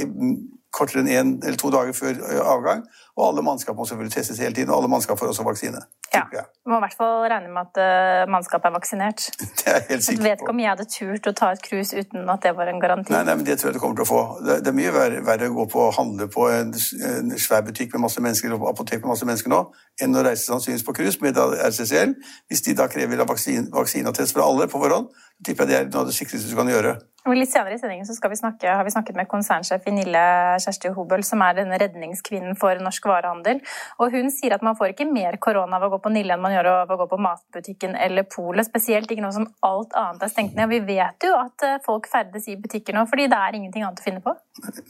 kortere 0.73 1.03
enn 1.03 1.11
én 1.13 1.21
en 1.21 1.33
eller 1.43 1.59
to 1.61 1.71
dager 1.73 1.97
før 1.97 2.21
avgang. 2.43 2.85
Og 3.17 3.27
alle 3.29 3.43
mannskap 3.45 3.77
må 3.77 3.85
selvfølgelig 3.85 4.15
testes 4.15 4.39
hele 4.41 4.55
tiden, 4.57 4.71
og 4.73 4.81
alle 4.81 4.89
mannskap 4.89 5.19
får 5.21 5.35
også 5.35 5.45
vaksine. 5.45 5.83
Ja, 6.15 6.23
Du 6.65 6.71
må 6.71 6.77
i 6.77 6.83
hvert 6.85 6.97
fall 6.97 7.27
regne 7.33 7.51
med 7.53 7.69
at 7.69 7.79
uh, 7.81 8.31
mannskapet 8.33 8.69
er 8.69 8.73
vaksinert. 8.73 9.27
Det 9.59 9.67
er 9.67 9.79
jeg 9.79 9.85
helt 9.89 10.05
sikker 10.05 10.23
på. 10.23 10.25
Jeg 10.25 10.31
vet 10.31 10.45
ikke 10.45 10.55
om 10.55 10.63
jeg 10.63 10.71
hadde 10.71 10.87
turt 10.95 11.29
å 11.29 11.33
ta 11.37 11.51
et 11.53 11.63
cruise 11.65 11.97
uten 11.97 12.33
at 12.33 12.45
det 12.45 12.53
var 12.57 12.71
en 12.73 12.81
garanti. 12.81 13.13
Nei, 13.13 13.23
nei 13.29 13.35
men 13.37 13.47
det 13.49 13.59
tror 13.61 13.71
jeg 13.71 13.77
du 13.77 13.83
kommer 13.83 14.01
til 14.01 14.07
å 14.07 14.11
få. 14.11 14.23
Det, 14.47 14.59
det 14.65 14.73
er 14.73 14.77
mye 14.77 14.93
verre, 14.97 15.21
verre, 15.29 15.51
å 15.53 15.57
gå 15.57 15.67
på 15.75 15.83
og 15.87 15.97
handle 15.99 16.29
på 16.33 16.49
en, 16.53 16.73
en, 17.09 17.35
svær 17.41 17.65
butikk 17.69 17.93
med 17.97 18.05
masse 18.07 18.25
mennesker, 18.25 18.57
og 18.57 18.69
apotek 18.73 19.05
med 19.05 19.13
masse 19.13 19.29
mennesker 19.29 19.53
nå, 19.53 19.61
enn 20.05 20.17
å 20.17 20.25
reise 20.25 20.49
sannsynligvis 20.49 20.87
på 20.89 20.97
cruise 21.01 21.25
med 21.25 21.41
RCCL. 21.41 22.17
Hvis 22.49 22.65
de 22.69 22.77
da 22.81 22.89
krever 22.93 23.25
vaksin, 23.29 23.69
vaksineattest 23.77 24.37
fra 24.37 24.49
alle 24.49 24.69
på 24.73 24.81
forhånd, 24.81 25.13
tipper 25.47 25.67
jeg 25.67 25.73
det 25.73 25.81
er 25.81 25.91
noe 25.91 26.05
av 26.05 26.11
det 26.11 26.17
sikreste 26.17 26.51
du 26.51 26.59
kan 26.59 26.71
gjøre. 26.71 26.97
Og 27.23 27.37
litt 27.39 27.53
senere 27.53 27.77
i 27.77 27.79
sendingen 27.79 28.07
så 28.07 28.17
vi 28.19 28.37
snakke, 28.39 28.67
har 28.67 28.83
vi 28.83 28.91
snakket 28.91 29.15
med 29.15 29.29
konsernsjef 29.31 29.85
i 29.87 29.93
Nille 29.95 30.23
Kjersti 30.63 30.91
Hobøl, 30.97 31.23
som 31.23 31.43
er 31.47 31.55
denne 31.61 31.79
redningskvinnen 31.79 32.57
for 32.59 32.81
norsk 32.83 33.07
varehandel. 33.07 33.61
Og 34.03 34.11
hun 34.11 34.33
sier 34.35 34.57
at 34.57 34.65
man 34.67 34.75
får 34.79 34.91
ikke 34.91 35.07
mer 35.07 35.39
korona 35.43 35.79
av 35.79 35.87
å 35.87 35.93
gå 35.93 36.01
på 36.03 36.11
Nille 36.17 36.35
enn 36.35 36.43
man 36.43 36.55
gjør 36.55 36.71
av 36.73 36.91
å 36.91 36.99
gå 37.05 37.07
på 37.13 37.21
matbutikken 37.23 37.95
eller 37.95 38.27
polet. 38.27 38.67
Spesielt 38.67 39.15
ikke 39.15 39.23
noe 39.23 39.37
som 39.37 39.47
alt 39.69 39.95
annet 39.99 40.27
er 40.27 40.35
stengt 40.35 40.59
ned. 40.59 40.67
Og 40.67 40.75
vi 40.75 40.83
vet 40.97 41.29
jo 41.29 41.37
at 41.39 41.67
eh, 41.69 41.79
folk 41.87 42.11
ferdes 42.11 42.51
i 42.51 42.59
butikker 42.59 42.99
nå 42.99 43.07
fordi 43.13 43.29
det 43.31 43.39
er 43.39 43.61
ingenting 43.61 43.87
annet 43.87 44.03
å 44.03 44.09
finne 44.09 44.25
på. 44.25 44.35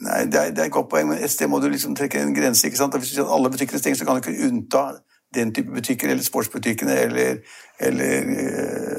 Nei, 0.01 0.23
det 0.25 0.41
er, 0.41 0.57
det 0.57 0.65
er 0.65 0.71
et 0.71 0.73
godt 0.73 0.89
poeng, 0.89 1.11
men 1.13 1.21
et 1.21 1.33
sted 1.33 1.51
må 1.53 1.61
du 1.61 1.69
liksom 1.69 1.93
trekke 1.99 2.17
en 2.17 2.33
grense. 2.33 2.65
ikke 2.65 2.81
sant? 2.81 2.97
Hvis 2.97 3.13
du 3.13 3.19
sier 3.19 3.27
at 3.27 3.37
alle 3.37 3.53
butikker 3.53 3.77
er 3.77 3.83
stengt, 3.83 4.01
så 4.01 4.09
kan 4.09 4.17
du 4.17 4.25
ikke 4.25 4.49
unnta 4.49 4.87
den 5.33 5.53
type 5.53 5.73
butikker, 5.73 6.09
eller 6.09 6.25
sportsbutikkene, 6.25 6.97
eller, 7.05 7.41
eller 7.81 8.33
øh 8.33 8.92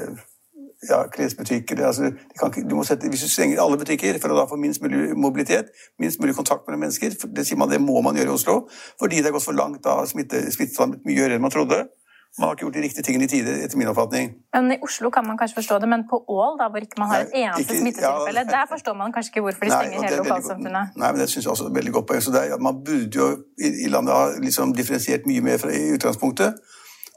ja, 0.89 1.01
klesbutikker 1.11 1.81
altså, 1.85 2.11
du 2.55 2.75
må 2.75 2.83
sette, 2.87 3.09
Hvis 3.09 3.25
du 3.25 3.29
stenger 3.29 3.61
alle 3.63 3.77
butikker 3.81 4.19
for 4.21 4.33
å 4.33 4.39
da 4.39 4.45
få 4.49 4.59
minst 4.61 4.83
mulig 4.83 5.11
mobilitet, 5.17 5.73
minst 5.99 6.21
mulig 6.21 6.35
kontakt 6.37 6.67
mellom 6.67 6.85
mennesker 6.85 7.15
Det 7.25 7.45
sier 7.47 7.59
man, 7.59 7.71
det 7.71 7.81
må 7.81 8.01
man 8.05 8.17
gjøre 8.17 8.31
i 8.31 8.37
Oslo, 8.37 8.57
fordi 9.01 9.21
det 9.21 9.31
har 9.31 9.37
gått 9.37 9.47
for 9.47 9.57
langt. 9.57 9.83
Da 9.85 10.01
smittet 10.09 11.05
mye 11.05 11.19
høyere 11.19 11.37
enn 11.37 11.45
man 11.45 11.53
trodde. 11.53 11.85
Man 12.37 12.49
har 12.49 12.55
ikke 12.55 12.65
gjort 12.65 12.73
de 12.75 12.81
riktige 12.83 13.03
tingene 13.07 13.23
i 13.23 13.27
tide, 13.31 13.51
etter 13.63 13.79
min 13.79 13.87
oppfatning. 13.87 14.33
Men 14.53 14.73
I 14.75 14.77
Oslo 14.83 15.09
kan 15.09 15.23
man 15.27 15.37
kanskje 15.39 15.55
forstå 15.55 15.77
det, 15.79 15.87
men 15.87 16.01
på 16.09 16.17
Ål, 16.27 16.57
da, 16.59 16.67
hvor 16.71 16.83
ikke 16.83 16.99
man 16.99 17.07
har 17.07 17.21
et 17.23 17.35
eneste 17.41 17.77
smittetilfelle, 17.79 18.41
ja, 18.43 18.49
der 18.49 18.65
forstår 18.71 18.97
man 19.01 19.13
kanskje 19.15 19.31
ikke 19.31 19.43
hvorfor 19.45 19.63
de 19.63 19.71
stenger 19.71 20.03
hele 20.03 20.17
lokalsamfunnet? 20.19 20.97
Nei, 20.99 21.11
men 21.11 21.21
det 21.21 21.29
synes 21.31 21.45
jeg 21.45 21.51
også 21.53 21.69
er 21.69 21.77
veldig 21.77 21.93
godt 21.95 22.07
poeng. 22.09 22.23
Så 22.25 22.57
Man 22.67 22.81
burde 22.89 23.15
jo 23.21 23.27
i, 23.67 23.71
i 23.85 23.87
landet 23.87 24.15
ha 24.15 24.25
liksom 24.47 24.75
differensiert 24.75 25.23
mye 25.31 25.45
mer 25.47 25.61
fra, 25.63 25.71
i 25.71 25.95
utgangspunktet. 25.95 26.59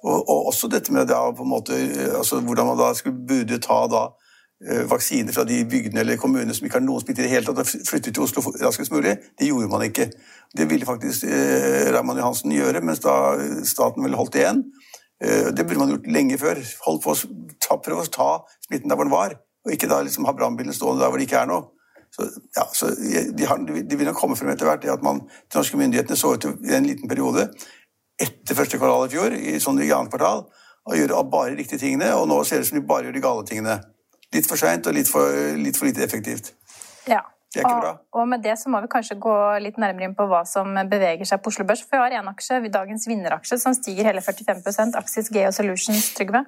Og, 0.03 0.29
og, 0.29 0.47
også 0.53 0.71
dette 0.71 0.93
med 0.95 1.09
da, 1.11 1.19
måte, 1.45 1.77
altså, 2.17 2.41
hvordan 2.41 2.71
man 2.71 2.79
da 2.79 2.93
skulle 2.95 3.19
burde 3.29 3.59
ta 3.63 3.79
da, 3.91 4.03
eh, 4.63 4.85
vaksiner 4.91 5.35
fra 5.35 5.45
de 5.49 5.59
bygdene 5.67 6.05
eller 6.05 6.21
kommunene 6.21 6.55
som 6.55 6.67
ikke 6.67 6.79
har 6.79 6.85
noen 6.85 7.03
smitte 7.03 7.25
i 7.25 7.27
det 7.27 7.33
hele 7.33 7.49
tatt, 7.49 7.59
og 7.65 7.89
flytte 7.89 8.13
til 8.13 8.23
Oslo 8.23 8.45
raskest 8.63 8.95
mulig. 8.95 9.17
Det 9.39 9.49
gjorde 9.51 9.71
man 9.73 9.87
ikke. 9.89 10.11
Det 10.57 10.69
ville 10.71 10.87
faktisk 10.87 11.27
eh, 11.27 11.91
Raymond 11.95 12.23
Johansen 12.23 12.55
gjøre, 12.55 12.85
mens 12.85 13.03
da 13.05 13.17
staten 13.67 14.07
vel 14.07 14.19
holdt 14.19 14.39
igjen. 14.39 14.63
Eh, 15.25 15.51
det 15.51 15.67
burde 15.67 15.83
man 15.83 15.91
gjort 15.97 16.07
lenge 16.19 16.39
før. 16.39 16.63
Holdt 16.87 17.03
på 17.05 17.17
å 17.17 17.81
prøve 17.83 18.07
å 18.07 18.13
ta 18.13 18.31
smitten 18.69 18.91
der 18.91 19.01
hvor 19.01 19.09
den 19.09 19.17
var, 19.17 19.35
og 19.67 19.75
ikke 19.75 19.91
da 19.91 19.99
liksom 20.07 20.29
ha 20.31 20.37
brannbilen 20.37 20.77
stående 20.77 21.03
der 21.03 21.11
hvor 21.11 21.19
det 21.19 21.27
ikke 21.27 21.43
er 21.43 21.51
noe. 21.51 21.73
Så, 22.15 22.25
ja, 22.57 22.65
så 22.73 22.89
de, 22.97 23.45
har, 23.45 23.59
de, 23.69 23.97
vil 23.97 24.07
nok 24.09 24.17
komme 24.17 24.37
frem 24.39 24.49
etter 24.55 24.65
hvert 24.65 24.81
det 24.81 24.89
at 24.95 25.03
man, 25.05 25.21
de 25.29 25.59
norske 25.59 25.77
myndighetene 25.77 26.17
så 26.17 26.31
ut 26.35 26.47
i 26.65 26.73
en 26.73 26.87
liten 26.89 27.11
periode 27.11 27.51
etter 28.19 28.59
første 28.59 28.81
kvartal 28.81 29.07
i 29.07 29.13
fjor, 29.13 29.37
i 29.37 29.57
sånn 29.63 29.81
i 29.83 29.91
annet 29.95 30.13
kvartal, 30.13 30.45
og 30.89 30.97
gjøre 30.97 31.25
bare 31.31 31.53
de 31.53 31.63
riktige 31.63 31.83
tingene, 31.83 32.11
og 32.17 32.29
nå 32.31 32.41
ser 32.45 32.59
det 32.59 32.67
ut 32.67 32.71
som 32.73 32.79
de 32.81 32.87
bare 32.89 33.09
gjør 33.09 33.17
de 33.19 33.25
gale 33.25 33.49
tingene. 33.49 33.81
Litt 34.35 34.49
for 34.49 34.61
seint 34.61 34.87
og 34.89 34.97
litt 34.97 35.09
for, 35.09 35.33
litt 35.57 35.79
for, 35.79 35.89
lite 35.89 36.05
effektivt. 36.05 36.53
Ja, 37.09 37.23
Det 37.49 37.63
er 37.63 37.65
ikke 37.65 37.81
bra. 37.81 37.93
Og, 38.13 38.21
og 38.21 38.29
med 38.29 38.43
det 38.45 38.59
så 38.61 38.69
må 38.69 38.81
vi 38.85 38.91
kanskje 38.93 39.17
gå 39.21 39.35
litt 39.65 39.79
nærmere 39.81 40.11
inn 40.11 40.17
på 40.17 40.27
hva 40.29 40.43
som 40.49 40.75
beveger 40.91 41.25
seg 41.29 41.41
på 41.41 41.53
Oslo 41.53 41.65
Børs. 41.69 41.81
For 41.85 41.97
vi 41.97 42.03
har 42.05 42.19
en 42.21 42.29
aksje, 42.35 42.61
dagens 42.75 43.09
vinneraksje, 43.09 43.57
som 43.63 43.77
stiger 43.77 44.11
hele 44.11 44.21
45% 44.25 44.99
Axis 45.01 45.31
Geo 45.33 45.53
Solutions, 45.57 46.11
Trygve. 46.19 46.45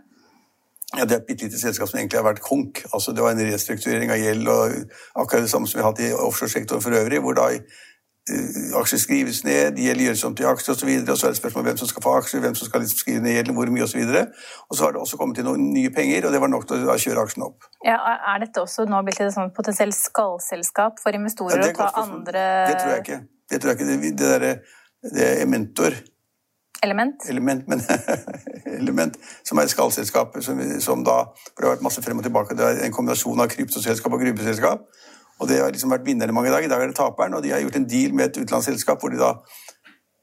Ja, 0.98 1.04
Det 1.04 1.14
er 1.14 1.20
et 1.20 1.26
bitte 1.26 1.46
lite 1.46 1.58
selskap 1.60 1.88
som 1.88 2.00
egentlig 2.00 2.18
har 2.18 2.26
vært 2.26 2.42
konk. 2.42 2.82
Altså, 2.92 3.14
det 3.14 3.22
var 3.22 3.32
en 3.32 3.52
restrukturering 3.52 4.10
av 4.10 4.18
gjeld 4.18 4.48
og 4.50 4.74
akkurat 5.22 5.46
det 5.46 5.52
samme 5.52 5.70
som 5.70 5.78
vi 5.78 5.84
har 5.84 5.92
hatt 5.92 6.02
i 6.02 6.10
offshoresektoren 6.12 6.82
for 6.82 6.98
øvrig, 6.98 7.20
hvor 7.22 7.38
da 7.38 7.46
aksjer 8.80 9.00
skrives 9.00 9.40
ned, 9.44 9.78
gjeld 9.80 10.04
gjøres 10.04 10.24
om 10.28 10.34
til 10.36 10.46
aksjer 10.50 10.74
osv., 10.74 10.90
og, 10.92 11.08
og 11.12 11.18
så 11.18 11.26
er 11.26 11.34
det 11.34 11.40
spørsmål 11.40 11.64
hvem 11.66 11.78
som 11.80 11.90
skal 11.90 12.04
få 12.04 12.12
aksjer, 12.20 12.42
hvem 12.44 12.58
som 12.58 12.68
skal 12.68 12.84
liksom 12.84 13.00
skrive 13.00 13.22
ned 13.24 13.34
gjelden, 13.36 13.56
hvor 13.56 13.72
mye 13.74 13.86
osv. 13.86 14.02
Og, 14.02 14.12
så 14.12 14.22
og 14.68 14.76
så 14.76 14.84
har 14.84 14.94
det 14.94 15.00
også 15.00 15.20
kommet 15.20 15.40
til 15.40 15.48
noen 15.48 15.70
nye 15.74 15.90
penger, 15.94 16.26
og 16.26 16.34
det 16.34 16.42
var 16.42 16.52
nok 16.52 16.68
til 16.68 16.84
å 16.84 16.98
kjøre 17.00 17.24
aksjen 17.24 17.46
opp. 17.48 17.66
Ja, 17.86 17.96
Er 18.34 18.44
dette 18.44 18.62
også 18.62 18.86
nå 18.90 19.00
blitt 19.06 19.20
et 19.24 19.34
sånn 19.34 19.50
potensielt 19.56 19.96
skallselskap 19.96 21.00
for 21.02 21.16
investorer 21.16 21.64
Ja, 21.64 21.72
å 21.72 21.78
ta 21.80 21.90
andre 22.04 22.44
Det 22.70 22.78
tror 22.82 22.94
jeg 22.94 23.04
ikke. 23.06 23.20
Det 23.50 23.60
tror 23.60 23.72
jeg 23.72 23.80
ikke. 23.80 23.90
Det, 23.90 24.14
det 24.14 24.30
derre 24.34 24.54
det 25.00 25.28
er 25.40 25.46
mentor 25.48 25.94
element? 26.84 27.14
element, 27.28 27.68
men 27.68 27.80
element 28.80 29.16
som 29.44 29.58
er 29.58 29.70
skallselskapet, 29.72 30.44
som, 30.44 30.60
som 30.80 31.04
da 31.04 31.22
For 31.32 31.62
det 31.62 31.68
har 31.68 31.76
vært 31.78 31.86
masse 31.86 32.04
frem 32.04 32.20
og 32.20 32.26
tilbake. 32.26 32.56
Det 32.56 32.66
er 32.66 32.84
en 32.84 32.92
kombinasjon 32.94 33.40
av 33.40 33.48
kryptoselskap 33.52 34.12
og 34.12 34.20
gruppeselskap. 34.20 34.84
Og 35.40 35.48
det 35.48 35.60
har 35.62 35.72
liksom 35.72 35.92
vært 35.92 36.04
vinneren 36.06 36.36
mange 36.36 36.52
dager. 36.52 36.68
I 36.68 36.72
dag 36.72 36.82
er 36.84 36.92
det 36.92 36.98
taperen, 36.98 37.34
og 37.34 37.42
de 37.44 37.52
har 37.54 37.62
gjort 37.64 37.78
en 37.80 37.88
deal 37.88 38.14
med 38.14 38.28
et 38.28 38.40
utenlandsselskap 38.42 39.00
hvor 39.00 39.12
de 39.12 39.20
da 39.20 39.34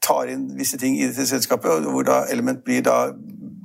tar 0.04 0.30
inn 0.30 0.46
visse 0.56 0.78
ting 0.78 0.96
i 0.98 1.08
dette 1.08 1.26
selskapet, 1.26 1.82
og 1.82 1.92
hvor 1.92 2.06
da 2.06 2.22
element 2.32 2.62
blir 2.64 2.84
da, 2.86 3.10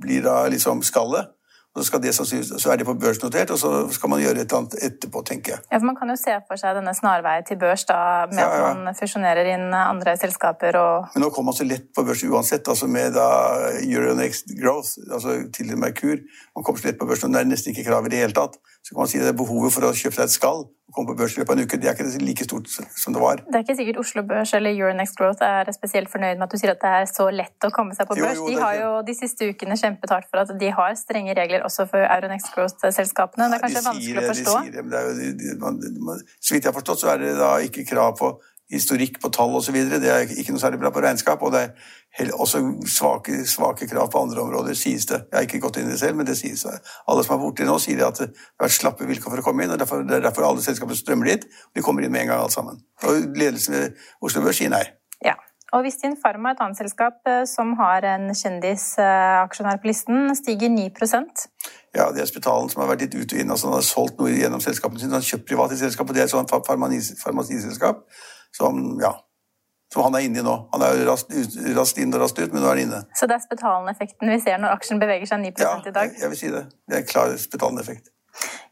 blir 0.01 0.25
da 0.25 0.43
liksom 0.51 0.81
skallet. 0.85 1.29
Så, 1.73 1.83
skal 1.87 2.01
det 2.03 2.13
så 2.13 2.71
er 2.71 2.77
det 2.77 2.85
på 2.85 2.93
børsnotert, 2.93 3.49
og 3.49 3.57
så 3.57 3.69
skal 3.95 4.11
man 4.11 4.21
gjøre 4.21 4.43
et 4.43 4.45
eller 4.45 4.59
annet 4.59 4.75
etterpå, 4.87 5.23
tenker 5.25 5.55
jeg. 5.55 5.61
Ja, 5.71 5.79
for 5.79 5.87
Man 5.89 5.95
kan 5.97 6.11
jo 6.13 6.17
se 6.21 6.35
for 6.47 6.61
seg 6.61 6.75
denne 6.77 6.93
snarveien 6.93 7.47
til 7.47 7.57
børs 7.57 7.87
da, 7.89 8.27
med 8.29 8.43
Ja, 8.43 8.49
ja. 8.51 8.67
at 8.69 8.83
man 8.83 8.99
fusjonerer 8.99 9.49
inn 9.55 9.73
andre 9.73 10.13
selskaper 10.21 10.77
og 10.77 11.07
Men 11.15 11.25
nå 11.25 11.31
kommer 11.33 11.49
man 11.49 11.57
så 11.57 11.65
lett 11.65 11.89
på 11.95 12.05
børs 12.05 12.21
uansett, 12.29 12.69
altså 12.69 12.87
med 12.87 13.17
da 13.17 13.25
Euronext 13.81 14.53
Growth, 14.61 15.01
altså 15.09 15.39
tidligere 15.49 15.81
Merkur. 15.81 16.21
Man 16.53 16.63
kommer 16.63 16.81
så 16.81 16.91
lett 16.91 17.01
på 17.01 17.09
børs, 17.09 17.25
og 17.25 17.33
det 17.33 17.41
er 17.41 17.49
nesten 17.49 17.73
ikke 17.73 17.89
krav 17.89 18.05
i 18.05 18.13
det 18.13 18.21
hele 18.21 18.37
tatt. 18.37 18.61
Så 18.83 18.93
kan 18.93 19.01
man 19.01 19.09
si 19.09 19.17
at 19.17 19.25
det 19.25 19.33
er 19.33 19.41
behovet 19.41 19.73
for 19.73 19.89
å 19.89 19.95
kjøpe 19.97 20.19
seg 20.19 20.29
et 20.29 20.37
skall 20.37 20.65
og 20.93 20.97
komme 20.97 21.09
på 21.09 21.15
børs 21.23 21.33
i 21.33 21.39
løpet 21.39 21.53
av 21.53 21.57
en 21.57 21.65
uke, 21.65 21.77
det 21.81 21.87
er 21.89 21.95
ikke 21.95 22.21
like 22.21 22.45
stort 22.45 22.67
som 22.69 23.15
det 23.15 23.21
var. 23.23 23.39
Det 23.47 23.55
er 23.55 23.63
ikke 23.63 23.75
sikkert 23.79 23.99
Oslo 24.01 24.23
Børs 24.27 24.51
eller 24.53 24.75
Euronext 24.75 25.15
Growth 25.17 25.41
er 25.45 25.71
spesielt 25.73 26.11
fornøyd 26.11 26.37
med 26.37 26.45
at 26.45 26.53
du 26.53 26.59
sier 26.61 26.73
at 26.75 26.83
det 26.83 26.91
er 26.99 27.07
så 27.09 27.29
lett 27.33 27.65
å 27.65 27.71
komme 27.73 27.95
seg 27.97 28.09
på 28.09 28.17
børs. 28.19 28.37
jo, 28.37 28.49
de 28.51 28.57
er 28.57 28.61
har 28.61 28.75
jo 28.81 28.91
de 29.07 29.15
siste 29.17 29.47
ukene 29.49 29.77
kjempet 29.79 30.13
hardt 30.13 30.29
for 30.29 30.43
at 30.43 30.51
de 30.59 30.69
har 30.77 30.93
strenge 30.99 31.33
regler 31.39 31.62
også 31.67 31.85
for 31.89 32.05
Euronext 32.05 32.53
Growth-selskapene. 32.55 33.49
Det 33.51 33.59
er 33.59 33.63
kanskje 33.65 33.81
De 33.81 33.83
sier 33.83 33.91
vanskelig 33.91 34.23
å 34.23 34.31
forstå? 34.31 34.55
de 34.55 34.65
sier 34.65 34.77
det, 34.77 34.85
men 34.85 34.93
det 34.93 34.99
er 34.99 35.05
jo, 35.09 35.13
de, 35.19 35.29
de, 35.41 35.59
man, 35.61 35.79
man, 36.09 36.25
så 36.39 36.55
vidt 36.55 36.65
jeg 36.65 36.71
har 36.71 36.79
forstått, 36.79 37.03
så 37.03 37.13
er 37.13 37.23
det 37.23 37.35
da 37.39 37.53
ikke 37.67 37.85
krav 37.89 38.17
på 38.19 38.33
historikk 38.73 39.19
på 39.21 39.29
tall 39.33 39.53
osv. 39.57 39.75
Det 39.75 40.09
er 40.09 40.23
ikke 40.29 40.55
noe 40.55 40.61
særlig 40.61 40.79
bra 40.81 40.91
på 40.93 41.03
regnskap, 41.03 41.41
og 41.45 41.53
det 41.53 41.63
er 42.19 42.31
også 42.33 42.61
svake, 42.89 43.43
svake 43.49 43.87
krav 43.89 44.09
på 44.13 44.21
andre 44.23 44.41
områder, 44.43 44.77
sies 44.77 45.05
det. 45.09 45.23
Jeg 45.29 45.37
har 45.37 45.47
ikke 45.47 45.61
gått 45.65 45.79
inn 45.81 45.89
i 45.89 45.93
det 45.93 45.99
selv, 46.01 46.17
men 46.19 46.29
det 46.29 46.37
sies. 46.39 46.65
det. 46.65 46.79
Alle 47.09 47.25
som 47.25 47.35
er 47.37 47.43
borti 47.43 47.67
nå, 47.67 47.77
sier 47.81 48.03
at 48.07 48.21
det 48.21 48.29
har 48.31 48.67
vært 48.67 48.77
slappe 48.79 49.09
vilkår 49.09 49.35
for 49.35 49.43
å 49.43 49.45
komme 49.45 49.65
inn, 49.65 49.73
og 49.75 49.81
derfor, 49.81 50.05
det 50.07 50.19
er 50.19 50.27
derfor 50.27 50.47
alle 50.49 50.65
selskaper 50.65 50.97
strømmer 50.97 51.33
dit. 51.33 51.47
De 51.75 51.85
kommer 51.85 52.05
inn 52.05 52.13
med 52.13 52.25
en 52.25 52.33
gang, 52.33 52.43
alle 52.45 52.53
sammen. 52.55 52.81
Og 53.05 53.33
ledelsen 53.37 53.77
ved 53.77 54.05
Oslo 54.23 54.45
Børs 54.45 54.61
sier 54.61 54.73
nei. 54.73 54.85
Ja. 55.25 55.37
Og 55.73 55.81
Vistin 55.87 56.13
Pharma, 56.21 56.51
et 56.53 56.61
annet 56.61 56.77
selskap 56.77 57.25
eh, 57.29 57.43
som 57.49 57.71
har 57.79 58.05
en 58.05 58.29
kjendisaksjonær 58.37 59.79
på 59.81 59.89
listen, 59.89 60.29
stiger 60.37 60.69
9% 60.69 61.47
Ja, 61.97 62.11
det 62.13 62.21
er 62.21 62.29
Spitalen 62.29 62.69
som 62.69 62.83
har 62.83 62.91
vært 62.91 63.07
litt 63.07 63.17
ut 63.17 63.33
og 63.33 63.39
inn. 63.41 63.49
altså 63.49 63.69
Han 63.71 63.79
har 63.79 63.85
solgt 63.87 64.21
noe 64.21 64.33
gjennom 64.33 64.61
selskapene 64.61 65.01
sine. 65.01 65.15
Han 65.15 65.23
har 65.23 65.29
kjøpt 65.31 65.47
private 65.49 65.77
selskap, 65.81 66.09
og 66.09 66.15
det 66.15 66.23
er 66.23 66.29
et 66.29 66.35
sånt 66.35 66.53
farmasiselskap 66.53 68.03
som, 68.53 68.81
ja, 69.01 69.15
som 69.93 70.05
han 70.05 70.17
er 70.17 70.27
inne 70.27 70.41
i 70.41 70.45
nå. 70.45 70.55
Han 70.73 70.85
er 70.85 70.99
jo 71.01 71.09
raskt, 71.09 71.33
raskt 71.77 72.01
inn 72.01 72.13
og 72.13 72.21
raskt 72.21 72.41
ut, 72.41 72.53
men 72.53 72.61
nå 72.61 72.69
er 72.69 72.75
han 72.75 72.83
inne. 72.85 73.03
Så 73.17 73.29
det 73.29 73.39
er 73.39 73.45
Spetalen-effekten 73.45 74.29
vi 74.29 74.39
ser 74.45 74.61
når 74.61 74.77
aksjen 74.77 75.01
beveger 75.01 75.29
seg 75.29 75.41
9 75.45 75.53
Ja, 75.61 75.75
i 75.81 75.93
dag. 75.93 76.13
jeg, 76.13 76.21
jeg 76.21 76.33
vil 76.33 76.41
si 76.45 76.53
det. 76.53 76.67
Det 76.89 76.99
er 76.99 77.05
en 77.05 77.09
klar 77.13 77.33
Spitalen-effekt. 77.47 78.13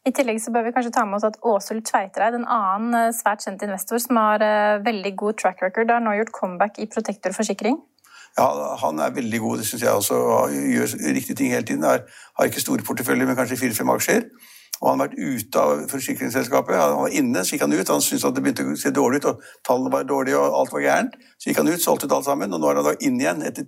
I 0.01 0.11
tillegg 0.17 0.39
så 0.41 0.49
bør 0.53 0.65
vi 0.65 0.73
kanskje 0.73 0.93
ta 0.95 1.03
med 1.05 1.19
oss 1.19 1.27
at 1.27 1.37
Åshild 1.45 1.83
Tveitereid, 1.85 2.33
en 2.33 2.47
annen 2.49 2.97
eh, 2.97 3.11
svært 3.13 3.43
kjent 3.45 3.61
investor 3.67 4.01
som 4.01 4.17
har 4.17 4.41
eh, 4.41 4.79
veldig 4.81 5.11
god 5.19 5.37
track 5.37 5.61
record, 5.61 5.93
har 5.93 6.01
nå 6.01 6.15
gjort 6.17 6.33
comeback 6.33 6.79
i 6.81 6.87
Protektor 6.89 7.35
forsikring. 7.37 7.77
Ja, 8.39 8.47
han 8.81 8.99
er 9.03 9.13
veldig 9.13 9.41
god, 9.43 9.61
det 9.61 9.67
syns 9.67 9.83
jeg 9.83 9.91
også. 9.91 10.17
Han 10.31 10.55
Gjør 10.71 10.95
riktige 11.13 11.37
ting 11.37 11.53
hele 11.53 11.67
tiden. 11.67 11.85
Er, 11.85 12.07
har 12.39 12.49
ikke 12.49 12.63
store 12.63 12.85
porteføljer, 12.87 13.27
men 13.29 13.37
kanskje 13.37 13.59
fire-fem 13.59 13.93
aksjer. 13.93 14.25
Og 14.81 14.89
han 14.89 15.03
har 15.03 15.11
vært 15.11 15.19
ute 15.19 15.61
av 15.61 15.81
forsikringsselskapet. 15.91 16.79
Han 16.79 17.03
var 17.03 17.17
inne, 17.21 17.43
så 17.45 17.53
gikk 17.53 17.67
han 17.67 17.75
ut. 17.75 17.91
Han 17.91 18.01
syntes 18.01 18.25
at 18.25 18.37
det 18.37 18.41
begynte 18.45 18.65
å 18.65 18.77
se 18.79 18.93
dårlig 18.95 19.21
ut, 19.21 19.27
og 19.33 19.43
tallene 19.67 19.91
var 19.93 20.07
dårlige, 20.09 20.39
og 20.39 20.61
alt 20.63 20.73
var 20.73 20.85
gærent. 20.87 21.19
Så 21.37 21.51
gikk 21.51 21.61
han 21.61 21.69
ut, 21.69 21.83
solgte 21.83 22.09
ut 22.09 22.15
alt 22.17 22.29
sammen, 22.31 22.55
og 22.55 22.63
nå 22.63 22.71
er 22.71 22.81
han 22.81 22.87
da 22.87 22.95
inn 23.05 23.19
igjen 23.21 23.43
etter, 23.45 23.67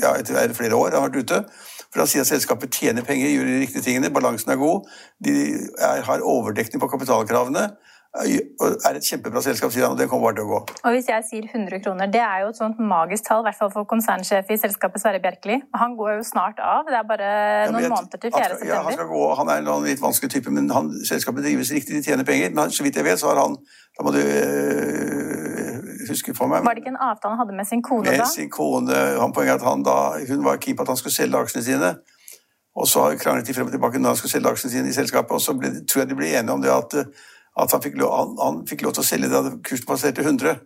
ja, 0.00 0.16
etter 0.16 0.40
er 0.40 0.56
flere 0.56 0.80
år 0.80 0.96
han 0.96 1.04
har 1.04 1.12
vært 1.12 1.28
ute. 1.28 1.44
For 1.90 2.04
han 2.04 2.10
sier 2.10 2.22
at 2.22 2.30
selskapet 2.30 2.70
tjener 2.70 3.02
penger, 3.06 3.32
gjør 3.34 3.48
de 3.50 3.60
riktige 3.64 3.82
tingene, 3.82 4.12
balansen 4.14 4.52
er 4.54 4.60
god, 4.60 4.86
de 5.26 5.32
er, 5.78 6.04
har 6.06 6.22
overdekning 6.22 6.82
på 6.82 6.88
kapitalkravene, 6.92 7.64
og 8.10 8.72
er 8.88 8.96
et 8.98 9.06
kjempebra 9.06 9.38
selskap, 9.42 9.70
sier 9.70 9.84
han, 9.86 9.92
og 9.94 9.98
det 10.00 10.08
kommer 10.10 10.30
bare 10.32 10.40
til 10.40 10.46
å 10.48 10.50
gå. 10.50 10.58
Og 10.82 10.94
hvis 10.96 11.06
jeg 11.12 11.26
sier 11.28 11.44
100 11.46 11.78
kroner, 11.84 12.10
det 12.10 12.22
er 12.22 12.40
jo 12.42 12.48
et 12.50 12.58
sånt 12.58 12.78
magisk 12.82 13.28
tall, 13.28 13.44
i 13.44 13.46
hvert 13.46 13.58
fall 13.58 13.70
for 13.74 13.86
konsernsjef 13.90 14.50
i 14.50 14.58
selskapet 14.58 15.02
Sverre 15.02 15.20
Bjerkeli. 15.22 15.60
Han 15.78 15.94
går 15.98 16.16
jo 16.16 16.24
snart 16.26 16.58
av, 16.58 16.90
det 16.90 16.98
er 16.98 17.06
bare 17.06 17.28
Ja, 17.30 17.70
noen 17.70 17.84
jeg- 17.86 17.92
måneder 17.94 18.18
til 18.24 18.32
4. 18.34 18.48
september. 18.50 18.72
Ja, 18.72 18.82
han 18.82 18.98
skal 18.98 19.10
gå, 19.14 19.22
han 19.38 19.48
er 19.54 19.62
en 19.62 19.86
litt 19.86 20.02
vanskelig 20.02 20.30
type, 20.34 20.50
men 20.50 20.70
han, 20.74 20.90
selskapet 21.06 21.46
drives 21.46 21.70
riktig, 21.70 21.94
de 21.98 22.02
tjener 22.02 22.26
penger. 22.26 22.50
Men 22.50 22.74
så 22.74 22.82
vidt 22.82 22.98
jeg 22.98 23.06
vet, 23.06 23.18
så 23.22 23.30
har 23.34 23.42
han 23.46 23.56
Da 23.98 24.04
må 24.06 24.12
du 24.14 24.20
øh, 24.22 25.19
huske 26.10 26.34
på 26.36 26.48
meg. 26.50 26.64
Var 26.66 26.78
det 26.78 26.84
ikke 26.84 26.94
en 26.94 27.02
avtale 27.08 27.34
han 27.34 27.42
hadde 27.42 27.56
med 27.58 27.68
sin 27.68 27.82
kone 27.86 28.06
med 28.08 28.22
da? 28.22 28.28
sin 28.30 28.50
kone 28.52 29.02
han 29.20 29.34
Poenget 29.36 29.60
at 29.60 29.66
han 29.66 29.84
da, 29.86 29.98
hun 30.28 30.44
var 30.46 30.60
keen 30.62 30.78
på 30.78 30.86
at 30.86 30.92
han 30.92 31.00
skulle 31.00 31.16
selge 31.16 31.44
aksjene 31.44 31.66
sine. 31.66 31.92
Og 32.78 32.86
så 32.88 33.08
kranglet 33.18 33.48
de 33.48 33.54
frem 33.54 33.66
og 33.66 33.74
tilbake 33.74 33.98
når 33.98 34.14
han 34.14 34.20
skulle 34.20 34.36
selge 34.36 34.54
aksjene 34.54 34.74
sine 34.76 34.90
i 34.90 34.96
selskapet. 34.96 35.34
Og 35.36 35.42
så 35.42 35.56
ble, 35.58 35.72
tror 35.84 36.04
jeg 36.04 36.12
de 36.12 36.18
ble 36.18 36.32
enige 36.32 36.54
om 36.54 36.62
det 36.62 36.70
at, 36.72 36.98
at 37.64 37.76
han, 37.76 37.82
fikk 37.82 37.98
lov, 38.00 38.12
han, 38.14 38.36
han 38.40 38.60
fikk 38.68 38.86
lov 38.86 38.96
til 38.96 39.04
å 39.04 39.08
selge 39.10 39.32
da 39.32 39.42
kursen 39.58 39.88
passerte 39.88 40.26
100. 40.26 40.60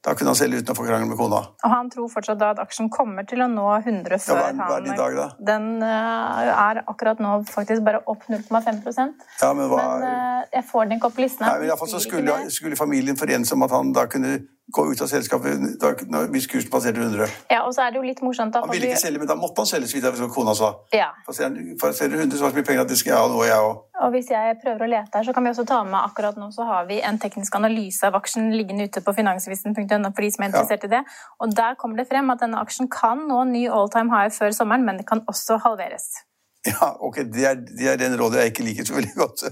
Da 0.00 0.14
kunne 0.16 0.32
han 0.32 0.36
selge 0.38 0.62
uten 0.62 0.72
å 0.72 0.76
få 0.78 0.86
krangel 0.86 1.10
med 1.10 1.18
kona. 1.18 1.42
Og 1.60 1.72
han 1.74 1.90
tror 1.92 2.06
fortsatt 2.08 2.38
da 2.40 2.54
at 2.54 2.60
aksjen 2.62 2.88
kommer 2.92 3.26
til 3.28 3.42
å 3.44 3.48
nå 3.52 3.66
100 3.82 4.22
før 4.24 4.38
ja, 4.38 4.46
er- 4.48 4.62
er 4.64 4.86
den 4.86 4.94
i 4.94 4.96
dag, 4.96 5.16
da? 5.18 5.26
Den 5.50 5.66
uh, 5.84 6.52
er 6.54 6.80
akkurat 6.86 7.20
nå 7.20 7.34
faktisk 7.50 7.84
bare 7.84 8.00
opp 8.08 8.24
0,5% 8.32 9.26
Ja, 9.42 9.50
men 9.52 9.68
hva... 9.68 9.82
Men 10.00 10.06
uh, 10.06 10.46
jeg 10.56 10.64
får 10.70 10.88
den 10.88 10.96
ikke 10.96 11.10
opp 11.10 11.18
på 11.18 11.24
listen. 11.26 11.44
Nei, 11.44 11.58
men 11.58 11.68
i 11.68 11.72
hvert 11.74 11.82
fall 11.82 11.92
så 11.92 12.00
skulle, 12.00 12.38
skulle 12.54 12.80
familien 12.80 13.20
forenes 13.20 13.52
om 13.52 13.66
at 13.68 13.76
han 13.76 13.92
da 13.92 14.06
kunne 14.08 14.38
gå 14.72 14.86
ut 14.92 15.02
av 15.02 15.08
selskapet 15.10 15.78
da, 15.80 15.92
hvis 16.32 16.46
kursen 16.50 16.70
passerte 16.70 17.02
100. 17.02 17.28
Ja, 17.50 17.62
og 17.66 17.74
så 17.74 17.86
er 17.86 17.90
det 17.90 18.00
jo 18.00 18.06
litt 18.06 18.22
morsomt 18.22 18.52
da. 18.54 18.60
Han 18.60 18.70
ville 18.70 18.86
vi- 18.86 18.92
ikke 18.94 19.06
selge, 19.06 19.18
men 19.18 19.28
da 19.28 19.34
måtte 19.34 19.58
han 19.62 19.66
selge, 19.66 19.88
så 19.90 19.98
vidt 19.98 20.04
jeg 20.20 20.30
kona 20.30 20.54
sa. 20.54 20.74
Ja, 20.92 21.10
For 21.26 21.32
å 21.32 21.36
selge 21.36 21.92
selger 22.00 22.18
100 22.18 22.38
så 22.38 22.42
var 22.42 22.50
det 22.50 22.58
mye 22.60 22.66
penger 22.66 22.80
at 22.82 22.88
det 22.88 22.98
skal 22.98 23.10
jeg 23.12 23.20
ha 23.20 23.28
nå, 23.28 23.44
jeg 23.44 23.56
òg. 23.58 23.76
og 24.00 24.12
hvis 24.12 24.30
jeg 24.30 24.56
prøver 24.64 24.80
å 24.86 24.88
lete 24.88 25.14
her, 25.14 25.24
så 25.24 25.34
kan 25.34 25.44
vi 25.44 25.50
også 25.50 25.66
ta 25.66 25.82
med 25.84 26.00
akkurat 26.00 26.36
nå 26.36 26.48
så 26.52 26.64
har 26.64 26.86
vi 26.86 27.00
en 27.02 27.18
teknisk 27.18 27.54
analyse 27.54 28.02
av 28.04 28.14
aksjen 28.14 28.50
liggende 28.52 28.88
ute 28.88 29.00
på 29.04 29.14
finansvisen.no 29.14 30.10
for 30.14 30.22
de 30.22 30.30
som 30.30 30.44
er 30.44 30.48
interessert 30.48 30.84
i 30.84 30.88
det. 30.88 31.04
Og 31.40 31.54
der 31.54 31.74
kommer 31.74 31.96
det 31.96 32.08
frem 32.08 32.30
at 32.30 32.40
denne 32.40 32.60
aksjen 32.60 32.88
kan 32.90 33.28
nå 33.28 33.44
ny 33.50 33.66
all 33.68 33.88
time 33.88 34.10
high 34.10 34.28
før 34.28 34.50
sommeren, 34.54 34.84
men 34.84 34.96
det 34.96 35.06
kan 35.06 35.20
også 35.20 35.60
halveres. 35.60 36.24
Ja, 36.66 36.90
ok, 37.00 37.16
det 37.32 37.44
er, 37.48 37.54
det 37.54 37.86
er 37.88 37.96
den 37.96 38.20
rådet 38.20 38.42
jeg 38.42 38.50
ikke 38.52 38.64
liker 38.66 38.84
så 38.84 38.94
veldig 38.94 39.14
godt. 39.16 39.44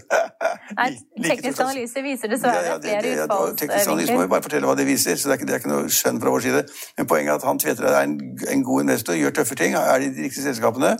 Nei, 0.76 0.88
teknisk 1.24 1.62
analyse 1.64 2.02
viser 2.04 2.28
dessverre 2.28 2.66
ja, 2.66 2.74
det, 2.76 2.90
flere 2.90 3.22
utfallsvinkler. 3.24 3.48
ja, 3.48 3.54
teknisk 3.62 3.92
analyse 3.92 4.16
må 4.16 4.26
vi 4.26 4.30
bare 4.34 4.44
fortelle 4.44 4.68
hva 4.68 4.74
det 4.76 4.84
viser, 4.90 5.16
så 5.16 5.30
det 5.30 5.34
er 5.34 5.40
ikke, 5.40 5.48
det 5.48 5.56
er 5.56 5.62
ikke 5.62 5.72
noe 5.72 5.94
skjønn 5.98 6.20
fra 6.20 6.34
vår 6.34 6.44
side. 6.44 6.60
Men 6.98 7.08
poenget 7.08 7.32
er 7.32 7.40
at 7.40 7.48
han 7.48 7.62
Tveter 7.64 7.88
er 7.88 7.96
en, 8.02 8.18
en 8.52 8.66
god 8.68 8.84
investor, 8.84 9.16
gjør 9.16 9.34
tøffe 9.40 9.56
ting, 9.56 9.78
er 9.80 10.04
i 10.04 10.12
de 10.12 10.26
riktige 10.26 10.44
selskapene, 10.50 10.92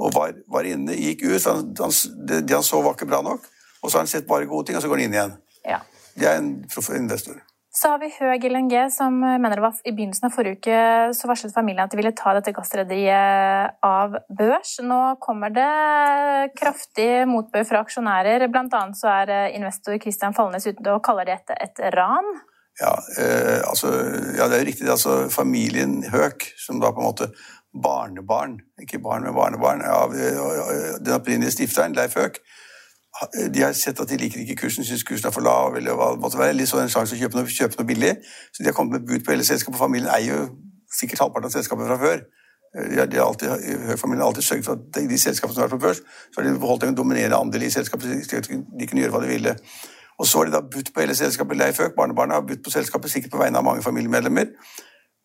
og 0.00 0.16
var, 0.16 0.32
var 0.56 0.72
inne, 0.72 0.96
gikk 0.96 1.26
ut. 1.28 1.44
Han, 1.50 1.68
han, 1.84 1.96
det, 2.32 2.42
han 2.48 2.64
så 2.64 2.80
var 2.88 2.96
ikke 2.96 3.12
bra 3.12 3.20
nok, 3.28 3.44
og 3.82 3.90
så 3.90 3.98
har 3.98 4.06
han 4.06 4.12
sett 4.14 4.30
bare 4.30 4.48
gode 4.48 4.70
ting, 4.70 4.80
og 4.80 4.86
så 4.86 4.88
går 4.88 5.02
han 5.02 5.10
inn 5.10 5.20
igjen. 5.20 5.36
Ja. 5.68 5.82
Det 6.16 6.32
er 6.32 6.40
en 6.40 6.54
investor. 6.96 7.44
Så 7.82 7.90
har 7.90 7.98
vi 7.98 8.12
Høg 8.14 8.44
LNG, 8.46 8.74
som 8.94 9.16
mener 9.18 9.58
det 9.58 9.62
var 9.64 9.78
i 9.82 9.90
begynnelsen 9.90 10.28
av 10.28 10.34
forrige 10.36 10.60
uke 10.60 11.14
så 11.18 11.26
varslet 11.26 11.54
familien 11.54 11.82
at 11.82 11.90
de 11.90 11.98
ville 11.98 12.12
ta 12.14 12.30
dette 12.36 12.52
gassrederiet 12.54 13.80
av 13.82 14.14
børs. 14.30 14.76
Nå 14.86 14.98
kommer 15.24 15.50
det 15.50 16.52
kraftig 16.60 17.24
motbør 17.26 17.66
fra 17.66 17.80
aksjonærer. 17.82 18.44
Blant 18.54 18.76
annet 18.78 19.00
så 19.00 19.10
er 19.10 19.34
eh, 19.34 19.56
investor 19.58 19.98
Christian 19.98 20.36
Falnes 20.36 20.68
ute 20.68 20.94
og 20.94 21.02
kaller 21.02 21.26
det 21.26 21.40
et, 21.40 21.56
et 21.66 21.82
ran. 21.96 22.30
Ja, 22.78 22.94
eh, 23.18 23.58
altså, 23.66 23.90
ja, 24.38 24.46
det 24.46 24.60
er 24.60 24.62
jo 24.62 24.70
riktig. 24.70 24.86
Altså, 24.94 25.18
familien 25.34 26.04
Høk, 26.14 26.52
som 26.62 26.78
da 26.78 26.94
på 26.94 27.02
en 27.02 27.10
måte 27.10 27.32
barnebarn, 27.74 28.60
ikke 28.78 29.02
barn, 29.02 29.26
men 29.26 29.34
barnebarn, 29.34 29.82
av 29.82 30.14
ja, 30.14 30.46
den 31.02 31.18
opprinnelige 31.18 31.58
stifteren, 31.58 31.98
Leif 31.98 32.14
Høk, 32.14 32.38
de 33.52 33.60
har 33.60 33.72
sett 33.76 34.00
at 34.00 34.08
de 34.08 34.16
liker 34.16 34.40
ikke 34.40 34.56
kursen, 34.64 34.84
syns 34.84 35.04
kursen 35.04 35.28
er 35.28 35.34
for 35.34 35.44
lav, 35.44 35.76
eller 35.76 35.96
hva 35.98 36.12
det 36.14 36.22
måtte 36.22 36.38
være. 36.40 36.54
Eller 36.54 36.68
så 36.68 36.80
en 36.80 36.92
sjanse 36.92 37.16
å 37.16 37.20
kjøpe 37.20 37.38
noe, 37.38 37.50
kjøpe 37.50 37.78
noe 37.78 37.88
billig. 37.88 38.12
Så 38.52 38.62
de 38.62 38.70
har 38.70 38.76
kommet 38.76 38.98
med 38.98 39.08
bud 39.08 39.24
på 39.26 39.34
hele 39.34 39.44
selskapet. 39.44 39.78
Familien 39.80 40.10
eier 40.14 40.32
jo 40.32 40.46
sikkert 40.92 41.26
halvparten 41.26 41.50
av 41.50 41.54
selskapet 41.54 41.90
fra 41.90 41.98
før. 42.00 42.22
De 42.72 42.96
har, 42.96 43.08
de 43.12 43.18
har 43.20 43.26
alltid, 43.26 43.50
Høk-familien 43.90 44.22
har 44.24 44.30
alltid 44.30 44.46
sørget 44.46 44.64
for 44.64 44.78
at 44.78 45.00
de, 45.10 45.18
selskapene 45.20 45.54
som 45.54 45.60
har 45.60 45.68
vært 45.68 45.76
på 45.76 45.82
børs, 45.82 46.00
så 46.32 46.40
har 46.40 46.46
de 46.46 46.54
beholdt 46.60 46.86
en 46.88 46.96
dominerende 46.96 47.36
andel 47.36 47.66
i 47.66 47.72
selskapet, 47.74 48.14
at 48.32 48.48
de 48.48 48.86
kunne 48.88 49.02
gjøre 49.02 49.12
hva 49.12 49.20
de 49.20 49.28
ville. 49.28 49.52
Og 50.16 50.26
så 50.26 50.40
har 50.40 50.48
de 50.48 50.54
da 50.56 50.62
budt 50.64 50.88
på 50.94 51.04
hele 51.04 51.16
selskapet. 51.18 51.58
Leif 51.60 51.80
Øk, 51.84 51.92
barnebarnet, 51.98 52.38
har 52.38 52.48
budt 52.48 52.64
på 52.64 52.72
selskapet, 52.72 53.12
sikkert 53.12 53.34
på 53.34 53.42
vegne 53.42 53.60
av 53.60 53.66
mange 53.66 53.84
familiemedlemmer. 53.84 54.54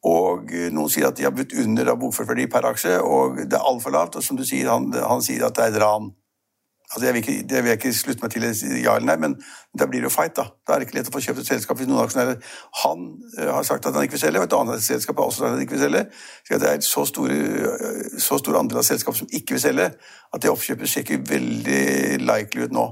Og 0.07 0.51
eh, 0.51 0.67
noen 0.75 0.91
sier 0.91 1.07
at 1.07 1.17
de 1.17 1.23
har 1.23 1.35
budt 1.35 1.55
under 1.63 1.95
bokført 1.95 2.29
verdi 2.33 2.49
per 2.51 2.67
aksje, 2.67 2.99
og 2.99 3.39
det 3.39 3.55
er 3.55 3.67
altfor 3.71 3.95
lavt. 3.95 4.19
Og 4.19 4.27
som 4.27 4.39
du 4.39 4.43
sier, 4.47 4.67
han, 4.71 4.91
han 4.91 5.23
sier 5.23 5.47
at 5.47 5.55
det 5.55 5.65
er 5.65 5.75
et 5.75 5.81
ran. 5.83 6.11
Altså, 6.93 7.05
jeg 7.05 7.13
vil 7.13 7.23
ikke, 7.23 7.47
det 7.49 7.63
vil 7.63 7.69
jeg 7.69 7.77
ikke 7.77 7.93
slutte 7.93 8.23
meg 8.23 8.31
til 8.31 8.43
ja 8.83 8.93
eller 8.95 9.07
nei, 9.09 9.15
men 9.19 9.33
da 9.79 9.85
blir 9.89 9.99
det 9.99 10.07
jo 10.07 10.13
fight, 10.13 10.37
da. 10.37 10.45
Da 10.63 10.73
er 10.73 10.79
det 10.79 10.87
ikke 10.87 10.97
lett 10.97 11.09
å 11.11 11.15
få 11.15 11.21
kjøpt 11.25 11.41
et 11.41 11.49
selskap 11.49 11.81
hvis 11.81 11.89
noen 11.89 12.05
aksjonærer 12.05 12.37
Han 12.83 13.01
uh, 13.39 13.49
har 13.57 13.65
sagt 13.67 13.89
at 13.89 13.97
han 13.97 14.07
ikke 14.07 14.15
vil 14.15 14.23
selge, 14.23 14.39
og 14.39 14.47
et 14.47 14.55
annet 14.55 14.85
selskap 14.85 15.19
har 15.19 15.27
også 15.27 15.43
sagt 15.43 15.49
at 15.49 15.57
han 15.57 15.65
ikke 15.65 15.75
vil 15.75 15.83
selge. 15.83 16.05
Så 16.47 16.61
det 16.63 16.69
er 16.69 16.85
så 16.87 17.03
store, 17.11 17.41
så 18.23 18.39
stor 18.39 18.59
andel 18.61 18.79
av 18.79 18.87
selskap 18.87 19.19
som 19.19 19.27
ikke 19.27 19.57
vil 19.57 19.65
selge, 19.65 19.89
at 20.33 20.43
det 20.43 20.53
oppkjøpet 20.53 20.93
ser 20.93 21.03
ikke 21.03 21.19
veldig 21.33 21.83
likely 22.23 22.69
ut 22.69 22.79
nå. 22.79 22.87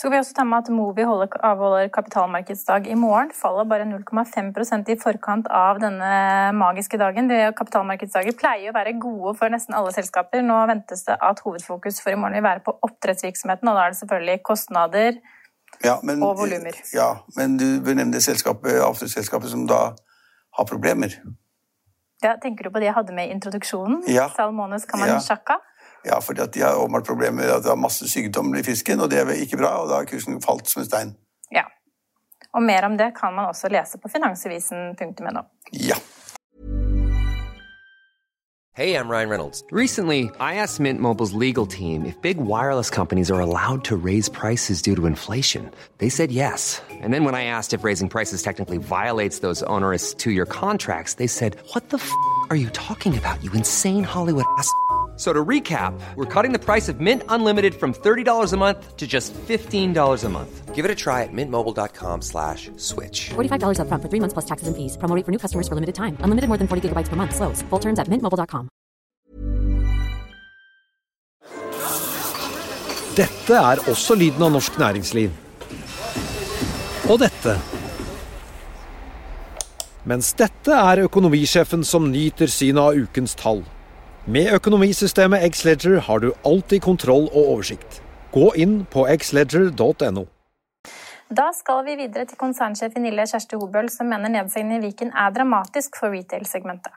Så 0.00 0.06
skal 0.06 0.14
vi 0.14 0.18
også 0.22 0.32
ta 0.32 0.44
med 0.48 0.62
at 0.64 0.68
Movi 0.72 1.04
avholder 1.04 1.90
kapitalmarkedsdag 1.92 2.86
i 2.88 2.94
morgen. 2.96 3.28
Faller 3.36 3.66
bare 3.68 3.84
0,5% 3.84 4.88
i 4.88 4.96
forkant 4.96 5.50
av 5.52 5.76
denne 5.82 6.12
magiske 6.56 6.96
dagen. 6.96 7.28
Det 7.28 7.50
kapitalmarkedsdager 7.58 8.32
pleier 8.32 8.72
å 8.72 8.76
være 8.78 8.94
gode 8.96 9.34
for 9.36 9.52
nesten 9.52 9.76
alle 9.76 9.92
selskaper. 9.92 10.40
Nå 10.40 10.56
ventes 10.70 11.04
det 11.04 11.18
at 11.20 11.44
hovedfokus 11.44 12.00
for 12.00 12.14
i 12.14 12.16
morgen 12.16 12.38
vil 12.38 12.46
være 12.48 12.64
på 12.64 12.78
oppdrettsvirksomheten, 12.88 13.68
og 13.68 13.76
da 13.76 13.84
er 13.84 13.92
det 13.92 14.00
selvfølgelig 14.00 14.40
kostnader 14.48 15.20
ja, 15.84 15.98
men, 16.00 16.24
og 16.24 16.40
volumer. 16.40 16.80
Ja, 16.96 17.10
men 17.36 17.60
du 17.60 17.68
bør 17.84 18.00
nevne 18.00 18.16
det 18.16 18.24
selskapet, 18.24 18.80
avfallsselskapet 18.80 19.52
som 19.52 19.68
da 19.68 19.82
har 20.56 20.70
problemer. 20.72 21.20
Ja, 22.24 22.38
tenker 22.40 22.64
du 22.64 22.72
på 22.72 22.80
de 22.80 22.88
jeg 22.88 22.96
hadde 22.96 23.20
med 23.20 23.28
i 23.28 23.36
introduksjonen? 23.36 24.00
Ja. 24.08 24.30
Salmones 24.32 24.88
Kamanchaka? 24.88 25.60
Ja. 25.60 25.69
Ja, 26.04 26.18
fordi 26.18 26.40
at 26.40 26.54
de 26.54 26.60
har 26.60 26.74
åpenbart 26.74 27.06
problemer 27.06 27.42
med 27.42 27.50
at 27.50 27.62
det 27.64 27.70
er 27.70 27.76
masse 27.76 28.08
sykdommer 28.08 28.58
i 28.58 28.62
fisken, 28.62 29.00
og 29.00 29.10
det 29.10 29.18
er 29.20 29.30
ikke 29.36 29.56
bra, 29.60 29.74
og 29.82 29.88
da 29.90 30.00
har 30.00 30.04
kursen 30.08 30.40
falt 30.42 30.68
som 30.68 30.80
en 30.82 30.88
stein. 30.88 31.16
Ja. 31.52 31.66
Og 32.54 32.62
mer 32.62 32.82
om 32.88 32.96
det 32.98 33.12
kan 33.20 33.34
man 33.34 33.52
også 33.52 33.68
lese 33.68 33.98
på 33.98 34.08
finansavisen.no. 34.08 35.42
Ja. 35.72 35.94
Hey, 38.72 38.94
I'm 38.94 39.10
Ryan 39.10 39.28
Reynolds. 39.28 39.62
Recently, 39.72 40.30
I 40.40 40.54
asked 40.54 40.80
Mint 40.80 41.00
Mobile's 41.00 41.32
legal 41.32 41.66
team 41.66 42.06
if 42.06 42.14
big 42.22 42.38
wireless 42.38 42.88
companies 42.88 43.30
are 43.30 43.40
allowed 43.40 43.84
to 43.84 43.96
raise 43.96 44.30
prices 44.30 44.80
due 44.80 44.96
to 44.96 45.06
inflation. 45.06 45.70
They 45.98 46.08
said 46.08 46.30
yes. 46.30 46.80
And 47.02 47.12
then 47.12 47.24
when 47.24 47.34
I 47.34 47.44
asked 47.44 47.74
if 47.74 47.84
raising 47.84 48.08
prices 48.08 48.42
technically 48.42 48.78
violates 48.78 49.40
those 49.40 49.62
onerous 49.64 50.14
two-year 50.14 50.46
contracts, 50.46 51.14
they 51.14 51.26
said, 51.26 51.56
"What 51.74 51.90
the 51.90 51.98
f*** 51.98 52.10
are 52.48 52.56
you 52.56 52.70
talking 52.70 53.18
about? 53.18 53.42
You 53.44 53.52
insane 53.52 54.04
Hollywood 54.04 54.46
ass." 54.58 54.70
So 55.20 55.34
to 55.34 55.44
recap, 55.44 55.92
we're 56.16 56.24
cutting 56.24 56.52
the 56.52 56.58
price 56.58 56.88
of 56.88 56.98
Mint 56.98 57.22
Unlimited 57.28 57.74
from 57.74 57.92
$30 57.92 58.54
a 58.54 58.56
month 58.56 58.96
to 58.96 59.06
just 59.06 59.34
$15 59.34 60.24
a 60.24 60.28
month. 60.30 60.74
Give 60.74 60.86
it 60.86 60.90
a 60.90 60.94
try 60.94 61.24
at 61.24 61.28
mintmobile.com 61.30 62.22
slash 62.22 62.70
switch. 62.78 63.28
$45 63.28 63.80
up 63.80 63.88
front 63.88 64.02
for 64.02 64.08
three 64.08 64.20
months 64.20 64.32
plus 64.32 64.46
taxes 64.46 64.68
and 64.68 64.74
fees. 64.74 64.96
Promoting 64.96 65.24
for 65.24 65.30
new 65.30 65.36
customers 65.36 65.68
for 65.68 65.74
limited 65.74 65.94
time. 65.94 66.16
Unlimited 66.20 66.48
more 66.48 66.56
than 66.56 66.66
40 66.66 66.88
gigabytes 66.88 67.10
per 67.10 67.16
month. 67.16 67.36
Slows. 67.36 67.60
Full 67.68 67.78
terms 67.78 67.98
at 67.98 68.08
mintmobile.com. 68.08 68.70
Dette 73.16 73.58
er 73.58 73.82
også 73.90 74.16
lyden 74.16 74.40
av 74.46 74.54
norsk 74.54 74.78
næringsliv. 74.80 75.34
Og 77.10 77.20
dette. 77.20 77.58
Mens 80.08 80.32
dette 80.32 80.80
er 80.94 81.04
økonomisjefen 81.04 81.84
som 81.84 82.08
nyter 82.08 82.48
synet 82.48 82.80
av 82.80 83.04
ukens 83.04 83.36
tall. 83.36 83.60
Med 84.28 84.52
økonomisystemet 84.52 85.46
Xledger 85.56 86.02
har 86.04 86.20
du 86.20 86.32
alltid 86.44 86.82
kontroll 86.84 87.30
og 87.30 87.40
oversikt. 87.54 88.02
Gå 88.34 88.50
inn 88.60 88.82
på 88.92 89.06
xledger.no. 89.08 90.26
Da 91.32 91.46
skal 91.56 91.84
vi 91.86 91.94
videre 91.96 92.26
til 92.28 92.36
konsernsjef 92.36 92.98
i 92.98 93.04
Nille, 93.06 93.24
Kjersti 93.24 93.56
Hobøl, 93.56 93.88
som 93.88 94.10
mener 94.12 94.28
nedstengningen 94.28 94.82
i 94.82 94.90
Viken 94.90 95.12
er 95.16 95.32
dramatisk 95.32 95.96
for 95.96 96.12
retail-segmentet. 96.12 96.92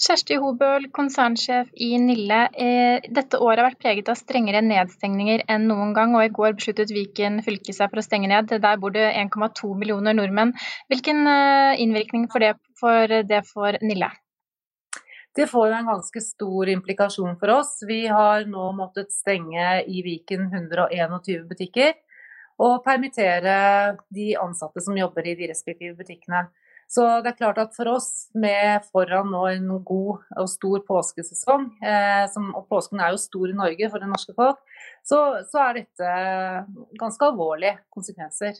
Kjersti 0.00 0.38
Hobøl, 0.40 0.86
konsernsjef 0.96 1.68
i 1.76 1.90
Nille. 2.00 2.38
Eh, 2.56 3.04
dette 3.12 3.40
året 3.42 3.60
har 3.60 3.68
vært 3.68 3.82
preget 3.82 4.08
av 4.08 4.16
strengere 4.16 4.62
nedstengninger 4.64 5.44
enn 5.50 5.66
noen 5.68 5.92
gang, 5.92 6.14
og 6.16 6.24
i 6.24 6.32
går 6.32 6.54
besluttet 6.56 6.94
Viken 6.94 7.42
fylke 7.44 7.74
seg 7.76 7.90
for 7.90 8.00
å 8.00 8.06
stenge 8.06 8.30
ned. 8.32 8.48
Der 8.48 8.80
bor 8.80 8.96
det 8.96 9.10
1,2 9.10 9.74
millioner 9.76 10.16
nordmenn. 10.16 10.54
Hvilken 10.88 11.26
eh, 11.34 11.82
innvirkning 11.84 12.30
får 12.32 12.46
det 12.46 12.54
for, 12.80 13.18
det 13.34 13.42
for 13.50 13.76
Nille? 13.84 14.08
Det 15.36 15.46
får 15.50 15.68
jo 15.68 15.76
en 15.76 15.90
ganske 15.92 16.20
stor 16.24 16.70
implikasjon 16.72 17.36
for 17.40 17.52
oss. 17.58 17.78
Vi 17.86 18.06
har 18.06 18.46
nå 18.50 18.70
måttet 18.76 19.12
stenge 19.14 19.82
i 19.86 20.02
Viken 20.06 20.48
121 20.48 21.44
butikker 21.50 21.92
og 22.58 22.80
permittere 22.82 23.58
de 24.14 24.32
ansatte 24.40 24.82
som 24.82 24.96
jobber 24.98 25.28
i 25.30 25.36
de 25.38 25.50
respektive 25.52 25.94
butikkene. 25.98 26.48
Så 26.88 27.04
det 27.20 27.34
er 27.34 27.36
klart 27.36 27.58
at 27.60 27.74
for 27.76 27.90
oss, 27.92 28.30
med 28.32 28.80
foran 28.88 29.28
nå 29.28 29.42
en 29.50 29.68
god 29.84 30.22
og 30.40 30.48
stor 30.48 30.80
påskesesong, 30.88 31.66
eh, 31.84 32.24
som, 32.32 32.48
og 32.56 32.64
påsken 32.72 33.02
er 33.04 33.12
jo 33.12 33.20
stor 33.20 33.52
i 33.52 33.56
Norge 33.58 33.90
for 33.92 34.00
det 34.00 34.08
norske 34.08 34.32
folk, 34.36 34.62
så, 35.04 35.20
så 35.50 35.66
er 35.66 35.82
dette 35.82 36.14
ganske 36.98 37.28
alvorlige 37.28 37.76
konsekvenser. 37.92 38.56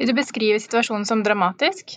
Vil 0.00 0.10
du 0.10 0.16
beskrive 0.18 0.58
situasjonen 0.58 1.06
som 1.06 1.22
dramatisk? 1.22 1.94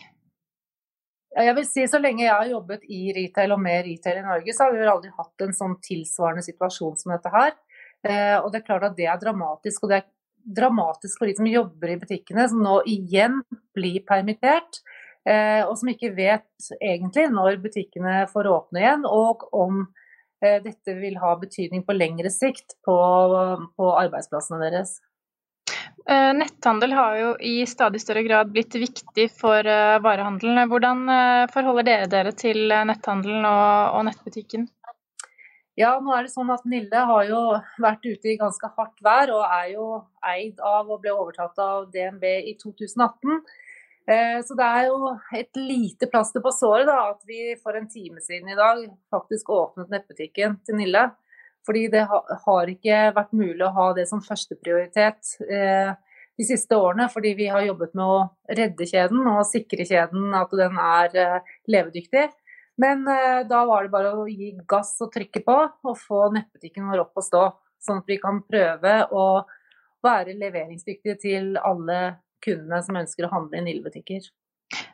Jeg 1.33 1.55
vil 1.57 1.65
si 1.65 1.85
Så 1.89 1.99
lenge 2.01 2.25
jeg 2.25 2.33
har 2.33 2.49
jobbet 2.49 2.83
i 2.93 3.07
retail 3.15 3.55
og 3.55 3.61
med 3.63 3.87
retail 3.87 4.19
i 4.21 4.25
Norge, 4.25 4.53
så 4.53 4.67
har 4.67 4.73
vi 4.73 4.81
vel 4.83 4.91
aldri 4.91 5.13
hatt 5.17 5.45
en 5.45 5.55
sånn 5.57 5.77
tilsvarende 5.81 6.45
situasjon 6.45 6.99
som 6.99 7.13
dette 7.15 7.31
her. 7.33 7.55
Eh, 8.03 8.35
og 8.37 8.51
det 8.51 8.61
er 8.61 8.67
klart 8.67 8.85
at 8.89 8.97
det 8.97 9.07
er 9.09 9.21
dramatisk. 9.21 9.85
Og 9.85 9.93
det 9.93 10.01
er 10.01 10.09
dramatisk 10.59 11.21
for 11.21 11.29
de 11.29 11.37
som 11.37 11.49
jobber 11.49 11.93
i 11.93 11.97
butikkene, 12.01 12.45
som 12.51 12.61
nå 12.63 12.81
igjen 12.89 13.41
blir 13.75 14.03
permittert. 14.07 14.83
Eh, 15.23 15.63
og 15.63 15.77
som 15.79 15.89
ikke 15.89 16.11
vet 16.17 16.71
egentlig 16.81 17.29
når 17.31 17.61
butikkene 17.63 18.23
får 18.31 18.49
åpne 18.51 18.81
igjen, 18.81 19.05
og 19.07 19.47
om 19.55 19.85
eh, 20.43 20.59
dette 20.63 20.97
vil 20.99 21.15
ha 21.21 21.33
betydning 21.39 21.85
på 21.87 21.95
lengre 21.95 22.31
sikt 22.33 22.75
på, 22.85 22.97
på 23.79 23.91
arbeidsplassene 24.03 24.59
deres. 24.65 24.97
Eh, 26.05 26.33
netthandel 26.35 26.91
har 26.91 27.15
jo 27.15 27.27
i 27.39 27.65
stadig 27.67 28.01
større 28.03 28.25
grad 28.25 28.49
blitt 28.51 28.75
viktig 28.75 29.29
for 29.31 29.63
eh, 29.63 29.99
varehandelen. 30.03 30.65
Hvordan 30.67 31.03
eh, 31.07 31.43
forholder 31.53 31.87
dere 31.87 32.09
dere 32.11 32.33
til 32.35 32.67
netthandelen 32.89 33.47
og, 33.47 34.01
nettbutikken? 34.09 34.67
Ja, 35.79 35.95
nå 36.03 36.11
er 36.13 36.27
det 36.27 36.33
sånn 36.33 36.51
at 36.53 36.67
Nille 36.69 37.05
har 37.07 37.23
jo 37.29 37.39
vært 37.81 38.03
ute 38.03 38.33
i 38.33 38.37
ganske 38.37 38.67
hardt 38.75 38.99
vær 39.05 39.31
og 39.33 39.45
er 39.47 39.71
jo 39.71 39.87
eid 40.27 40.59
av 40.59 40.91
og 40.91 40.99
ble 41.01 41.15
overtatt 41.15 41.57
av 41.63 41.87
DNB 41.93 42.27
i 42.51 42.53
2018. 42.59 43.39
Så 44.43 44.57
det 44.59 44.67
er 44.67 44.89
jo 44.91 45.13
et 45.33 45.57
lite 45.57 46.09
plaster 46.11 46.43
på 46.43 46.51
såret 46.53 46.85
da, 46.85 47.13
at 47.15 47.23
vi 47.25 47.55
for 47.63 47.79
en 47.79 47.87
time 47.89 48.21
siden 48.21 48.51
i 48.51 48.57
dag 48.59 48.83
faktisk 49.09 49.49
åpnet 49.55 49.89
nettbutikken 49.95 50.59
til 50.67 50.77
Nille. 50.77 51.07
Fordi 51.63 51.87
det 51.93 52.03
har 52.07 52.71
ikke 52.71 52.99
vært 53.15 53.35
mulig 53.35 53.63
å 53.63 53.73
ha 53.75 53.87
det 53.95 54.07
som 54.09 54.21
førsteprioritet 54.23 55.35
eh, 55.47 55.93
de 56.37 56.47
siste 56.47 56.75
årene. 56.75 57.07
Fordi 57.13 57.33
vi 57.39 57.47
har 57.51 57.63
jobbet 57.63 57.95
med 57.95 58.03
å 58.03 58.19
redde 58.59 58.87
kjeden 58.89 59.23
og 59.31 59.45
sikre 59.47 59.87
kjeden 59.87 60.35
at 60.37 60.53
den 60.59 60.79
er 60.83 61.19
eh, 61.23 61.53
levedyktig. 61.71 62.27
Men 62.81 63.07
eh, 63.07 63.43
da 63.47 63.63
var 63.69 63.85
det 63.85 63.93
bare 63.93 64.13
å 64.17 64.27
gi 64.27 64.51
gass 64.69 64.95
og 65.05 65.13
trykke 65.13 65.43
på 65.45 65.57
og 65.61 65.99
få 65.99 66.25
nettbutikken 66.35 66.89
vår 66.91 67.05
opp 67.05 67.21
og 67.21 67.27
stå. 67.29 67.43
Sånn 67.83 68.03
at 68.03 68.11
vi 68.11 68.19
kan 68.19 68.41
prøve 68.47 68.99
å 69.11 69.25
være 70.03 70.35
leveringsdyktige 70.39 71.19
til 71.21 71.51
alle 71.63 72.17
kundene 72.43 72.79
som 72.83 72.97
ønsker 72.99 73.27
å 73.27 73.33
handle 73.33 73.59
i 73.59 73.67
Nille-butikker. 73.69 74.25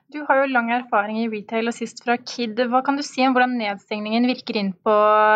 Du 0.10 0.24
har 0.26 0.40
jo 0.40 0.50
lang 0.50 0.72
erfaring 0.74 1.20
i 1.22 1.28
retail 1.30 1.70
og 1.70 1.76
sist 1.78 2.00
fra 2.02 2.16
Kid. 2.18 2.58
Hva 2.72 2.82
kan 2.86 2.98
du 2.98 3.04
si 3.06 3.22
om 3.22 3.36
hvordan 3.36 3.52
nedstengningen 3.60 4.26
virker 4.26 4.58
inn 4.58 4.72
på 4.74 4.96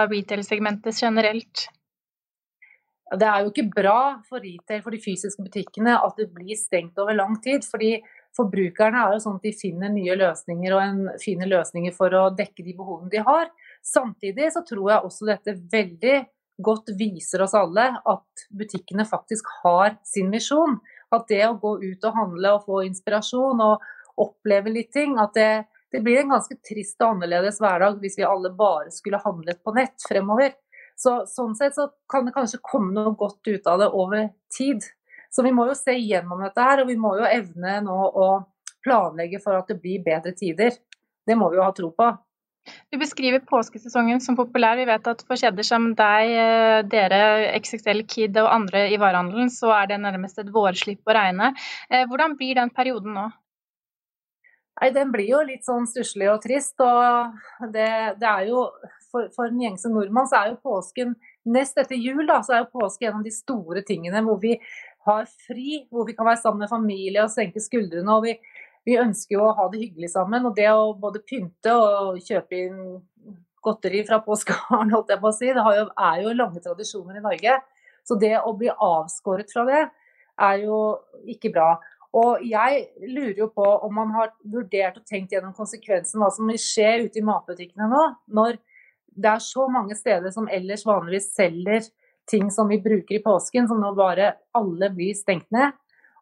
retail-segmentet 0.10 0.98
generelt? 0.98 1.68
Det 3.14 3.28
er 3.30 3.44
jo 3.44 3.52
ikke 3.52 3.68
bra 3.76 4.00
for 4.26 4.42
retail, 4.42 4.82
for 4.82 4.96
de 4.96 5.02
fysiske 5.04 5.46
butikkene, 5.46 5.94
at 5.94 6.18
det 6.18 6.32
blir 6.34 6.58
stengt 6.58 6.98
over 6.98 7.14
lang 7.14 7.38
tid. 7.44 7.62
fordi 7.70 8.00
Forbrukerne 8.34 8.98
er 8.98 9.14
jo 9.14 9.22
sånn 9.22 9.38
at 9.38 9.46
de 9.46 9.54
finner 9.54 9.94
nye 9.94 10.16
løsninger 10.18 10.74
og 10.74 10.82
en, 10.82 11.02
finner 11.22 11.52
løsninger 11.52 11.94
for 11.94 12.16
å 12.18 12.32
dekke 12.34 12.66
de 12.66 12.74
behovene 12.74 13.14
de 13.14 13.22
har. 13.22 13.52
Samtidig 13.86 14.50
så 14.56 14.66
tror 14.66 14.88
jeg 14.90 15.06
også 15.06 15.30
dette 15.30 15.60
veldig 15.70 16.16
godt 16.66 16.90
viser 16.98 17.46
oss 17.46 17.54
alle 17.58 17.92
at 18.10 18.48
butikkene 18.50 19.06
faktisk 19.06 19.54
har 19.62 20.00
sin 20.02 20.34
misjon. 20.34 20.80
At 21.14 21.30
det 21.30 21.44
å 21.46 21.60
gå 21.62 21.78
ut 21.84 22.10
og 22.10 22.18
handle 22.18 22.56
og 22.58 22.66
få 22.66 22.88
inspirasjon 22.88 23.62
og 23.62 23.86
oppleve 24.20 24.74
litt 24.74 24.92
ting. 24.96 25.18
At 25.22 25.34
det, 25.38 25.66
det 25.92 26.02
blir 26.06 26.22
en 26.22 26.34
ganske 26.36 26.58
trist 26.66 27.02
og 27.02 27.16
annerledes 27.16 27.62
hverdag 27.64 28.00
hvis 28.02 28.20
vi 28.20 28.28
alle 28.28 28.54
bare 28.58 28.92
skulle 28.94 29.22
handlet 29.24 29.64
på 29.64 29.76
nett 29.78 30.08
fremover. 30.08 30.56
Så, 31.00 31.24
sånn 31.30 31.56
sett 31.58 31.76
så 31.76 31.88
kan 32.10 32.28
det 32.28 32.36
kanskje 32.36 32.62
komme 32.62 32.94
noe 32.94 33.16
godt 33.18 33.48
ut 33.50 33.70
av 33.70 33.82
det 33.82 33.90
over 33.98 34.28
tid. 34.54 34.86
Så 35.34 35.46
vi 35.46 35.54
må 35.56 35.66
jo 35.66 35.78
se 35.78 35.96
gjennom 35.98 36.44
dette 36.46 36.62
her, 36.62 36.84
og 36.84 36.92
vi 36.92 37.00
må 37.00 37.16
jo 37.18 37.26
evne 37.26 37.80
nå 37.82 37.96
å 37.98 38.28
planlegge 38.86 39.40
for 39.42 39.58
at 39.58 39.72
det 39.72 39.80
blir 39.82 40.04
bedre 40.06 40.36
tider. 40.38 40.76
Det 41.26 41.38
må 41.40 41.50
vi 41.50 41.58
jo 41.58 41.66
ha 41.66 41.74
tro 41.74 41.90
på. 41.96 42.12
Du 42.94 42.98
beskriver 43.00 43.42
påskesesongen 43.44 44.22
som 44.24 44.38
populær. 44.40 44.78
Vi 44.80 44.86
vet 44.88 45.08
at 45.10 45.24
for 45.28 45.40
kjeder 45.40 45.66
som 45.68 45.90
deg, 46.00 46.32
eh, 46.32 46.84
dere, 46.88 47.22
XXL 47.60 48.04
Kid 48.08 48.38
og 48.40 48.52
andre 48.54 48.86
i 48.94 49.00
varehandelen, 49.02 49.50
så 49.52 49.74
er 49.76 49.90
det 49.92 50.00
nærmest 50.04 50.40
et 50.40 50.52
vårslipp 50.54 51.04
å 51.04 51.16
regne. 51.18 51.52
Eh, 51.90 52.06
hvordan 52.08 52.38
blir 52.40 52.56
den 52.56 52.70
perioden 52.70 53.18
nå? 53.18 53.26
Nei, 54.82 54.90
Den 54.96 55.12
blir 55.14 55.30
jo 55.30 55.42
litt 55.46 55.66
sånn 55.68 55.86
stusslig 55.90 56.32
og 56.32 56.42
trist. 56.44 56.80
og 56.82 57.70
det, 57.74 57.90
det 58.22 58.30
er 58.30 58.50
jo, 58.50 58.68
For, 59.14 59.30
for 59.36 59.52
en 59.52 59.62
gjengse 59.62 59.92
nordmann 59.94 60.26
så 60.30 60.40
er 60.40 60.54
jo 60.54 60.64
påsken 60.66 61.14
Nest 61.46 61.78
etter 61.78 62.00
jul 62.00 62.26
da, 62.26 62.40
så 62.42 62.56
er 62.56 62.64
jo 62.64 62.80
påske 62.80 63.06
en 63.06 63.20
av 63.20 63.26
de 63.26 63.32
store 63.36 63.84
tingene 63.86 64.22
hvor 64.24 64.38
vi 64.42 64.56
har 65.04 65.26
fri, 65.28 65.84
hvor 65.92 66.08
vi 66.08 66.16
kan 66.16 66.26
være 66.26 66.40
sammen 66.40 66.64
med 66.64 66.72
familie 66.72 67.26
og 67.26 67.34
senke 67.34 67.60
skuldrene. 67.62 68.08
og 68.08 68.24
vi 68.24 68.38
vi 68.88 69.00
ønsker 69.00 69.38
jo 69.38 69.48
å 69.48 69.56
ha 69.58 69.70
det 69.72 69.82
hyggelig 69.84 70.12
sammen. 70.14 70.46
Og 70.48 70.56
det 70.58 70.70
å 70.72 70.94
både 71.00 71.24
pynte 71.28 71.74
og 71.74 72.22
kjøpe 72.24 72.60
inn 72.66 72.80
godteri 73.64 74.04
fra 74.08 74.20
påskeharen, 74.24 74.92
holdt 74.96 75.14
jeg 75.14 75.24
på 75.24 75.30
å 75.30 75.36
si, 75.36 75.52
det 75.56 75.64
jo, 75.80 75.88
er 76.10 76.24
jo 76.26 76.38
lange 76.38 76.64
tradisjoner 76.64 77.20
i 77.20 77.24
Norge. 77.24 77.58
Så 78.04 78.20
det 78.20 78.36
å 78.42 78.52
bli 78.60 78.72
avskåret 78.74 79.52
fra 79.54 79.64
det, 79.70 79.86
er 80.44 80.64
jo 80.66 80.80
ikke 81.30 81.54
bra. 81.54 81.70
Og 82.14 82.44
jeg 82.46 82.84
lurer 83.10 83.40
jo 83.42 83.50
på 83.56 83.66
om 83.88 83.96
man 83.98 84.12
har 84.14 84.34
vurdert 84.46 85.00
og 85.00 85.06
tenkt 85.10 85.34
gjennom 85.34 85.56
konsekvensen 85.58 86.22
hva 86.22 86.30
som 86.34 86.50
vil 86.50 86.62
skje 86.62 87.08
ute 87.08 87.20
i 87.20 87.26
matbutikkene 87.26 87.90
nå, 87.90 88.04
når 88.38 88.60
det 89.14 89.30
er 89.30 89.42
så 89.42 89.66
mange 89.70 89.98
steder 89.98 90.34
som 90.34 90.50
ellers 90.52 90.86
vanligvis 90.86 91.32
selger 91.34 91.88
ting 92.30 92.50
som 92.54 92.70
vi 92.70 92.80
bruker 92.82 93.18
i 93.18 93.24
påsken, 93.24 93.68
som 93.68 93.82
nå 93.82 93.94
bare 93.98 94.34
alle 94.58 94.90
blir 94.94 95.18
stengt 95.18 95.50
ned. 95.54 95.74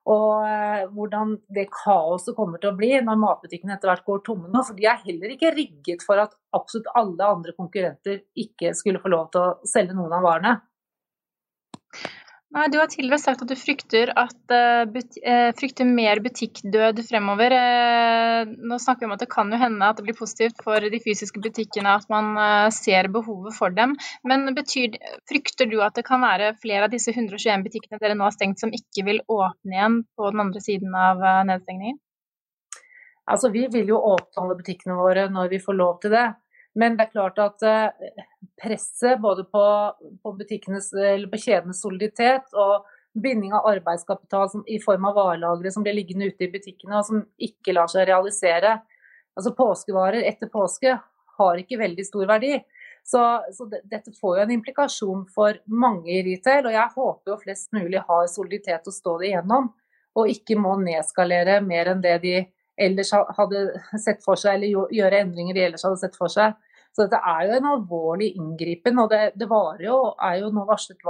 Og 0.10 0.48
eh, 0.48 0.88
hvordan 0.90 1.36
det 1.54 1.68
kaoset 1.76 2.34
kommer 2.38 2.62
til 2.62 2.72
å 2.72 2.78
bli 2.78 2.96
når 3.06 3.20
matbutikkene 3.22 3.76
etter 3.76 3.92
hvert 3.92 4.08
går 4.08 4.24
tomme 4.26 4.50
nå. 4.50 4.64
For 4.66 4.78
de 4.78 4.88
er 4.90 5.04
heller 5.04 5.36
ikke 5.36 5.54
rigget 5.54 6.06
for 6.08 6.24
at 6.24 6.34
absolutt 6.58 6.90
alle 6.98 7.28
andre 7.36 7.54
konkurrenter 7.58 8.24
ikke 8.34 8.74
skulle 8.78 9.02
få 9.04 9.12
lov 9.14 9.30
til 9.34 9.44
å 9.44 9.70
selge 9.70 9.98
noen 9.98 10.16
av 10.18 10.26
varene. 10.26 10.56
Nei, 12.52 12.66
Du 12.68 12.78
har 12.82 12.90
tidligere 12.92 13.22
sagt 13.24 13.42
at 13.46 13.48
du 13.48 13.56
frykter, 13.56 14.10
at, 14.20 14.52
uh, 14.52 15.52
frykter 15.56 15.88
mer 15.88 16.20
butikkdød 16.20 17.00
fremover. 17.08 17.54
Uh, 17.56 18.52
nå 18.68 18.80
snakker 18.84 19.06
vi 19.06 19.08
om 19.08 19.16
at 19.16 19.24
det 19.24 19.30
kan 19.32 19.54
jo 19.54 19.60
hende 19.62 19.88
at 19.88 19.96
det 19.96 20.04
blir 20.10 20.18
positivt 20.18 20.60
for 20.66 20.84
de 20.84 21.00
fysiske 21.00 21.40
butikkene 21.40 21.94
at 21.96 22.12
man 22.12 22.34
uh, 22.36 22.68
ser 22.76 23.08
behovet 23.14 23.56
for 23.56 23.72
dem. 23.72 23.96
Men 24.28 24.52
betyr, 24.58 25.00
frykter 25.32 25.72
du 25.72 25.80
at 25.80 25.96
det 25.96 26.04
kan 26.10 26.26
være 26.26 26.52
flere 26.60 26.90
av 26.90 26.92
disse 26.92 27.16
121 27.16 27.64
butikkene 27.70 28.02
dere 28.04 28.20
nå 28.20 28.28
har 28.28 28.36
stengt, 28.36 28.60
som 28.60 28.76
ikke 28.76 29.08
vil 29.08 29.24
åpne 29.32 29.78
igjen 29.78 30.00
på 30.20 30.36
den 30.36 30.44
andre 30.44 30.66
siden 30.68 30.92
av 30.92 31.24
nedstengningen? 31.48 32.02
Altså, 33.32 33.48
Vi 33.56 33.64
vil 33.72 33.96
jo 33.96 34.04
åpne 34.12 34.44
alle 34.44 34.60
butikkene 34.60 35.00
våre 35.00 35.30
når 35.32 35.56
vi 35.56 35.64
får 35.64 35.80
lov 35.80 36.02
til 36.04 36.20
det. 36.20 36.28
Men 36.80 36.96
det 36.96 37.08
er 37.08 37.12
klart 37.12 37.40
at 37.44 37.64
eh, 37.68 38.12
presset 38.62 39.20
både 39.22 39.44
på, 39.52 39.64
på, 40.24 40.34
på 40.34 41.40
kjedenes 41.44 41.82
soliditet 41.82 42.54
og 42.56 42.88
binding 43.14 43.52
av 43.54 43.68
arbeidskapital 43.74 44.50
som, 44.50 44.64
i 44.68 44.80
form 44.80 45.10
av 45.10 45.18
varelagre 45.20 45.72
som 45.72 45.84
blir 45.84 45.98
liggende 45.98 46.30
ute 46.32 46.48
i 46.48 46.52
butikkene 46.52 47.00
og 47.00 47.08
som 47.10 47.26
ikke 47.44 47.76
lar 47.76 47.92
seg 47.92 48.08
realisere. 48.08 48.78
Altså 49.36 49.52
Påskevarer 49.58 50.24
etter 50.28 50.52
påske 50.52 50.96
har 51.42 51.60
ikke 51.60 51.80
veldig 51.82 52.06
stor 52.08 52.30
verdi. 52.30 52.56
Så, 53.04 53.20
så 53.54 53.66
dette 53.68 54.14
får 54.14 54.38
jo 54.38 54.44
en 54.46 54.56
implikasjon 54.56 55.22
for 55.34 55.58
mange 55.66 56.12
i 56.14 56.24
retail, 56.26 56.68
og 56.70 56.76
jeg 56.76 56.96
håper 56.96 57.34
jo 57.34 57.38
flest 57.42 57.72
mulig 57.74 58.04
har 58.08 58.28
soliditet 58.30 58.88
å 58.88 58.94
stå 58.94 59.16
det 59.20 59.32
igjennom, 59.32 59.72
og 60.14 60.30
ikke 60.30 60.60
må 60.60 60.76
nedskalere 60.84 61.60
mer 61.66 61.90
enn 61.96 62.04
det 62.04 62.18
de 62.22 62.36
ellers 62.82 63.14
hadde 63.38 63.64
sett 64.02 64.24
for 64.26 64.40
seg, 64.40 64.58
eller 64.58 64.92
gjøre 64.98 65.24
endringer 65.26 65.58
de 65.58 65.66
ellers 65.68 65.86
hadde 65.88 66.02
sett 66.02 66.18
for 66.20 66.32
seg. 66.32 66.58
Så 66.92 67.06
dette 67.06 67.22
er 67.24 67.46
jo 67.48 67.56
en 67.56 67.70
alvorlig 67.72 68.34
inngripen, 68.36 69.00
og 69.00 69.12
det, 69.14 69.22
det 69.40 69.48
jo, 69.48 70.00
er 70.20 70.42
jo 70.42 70.50
nå 70.52 70.66
varslet 70.68 71.06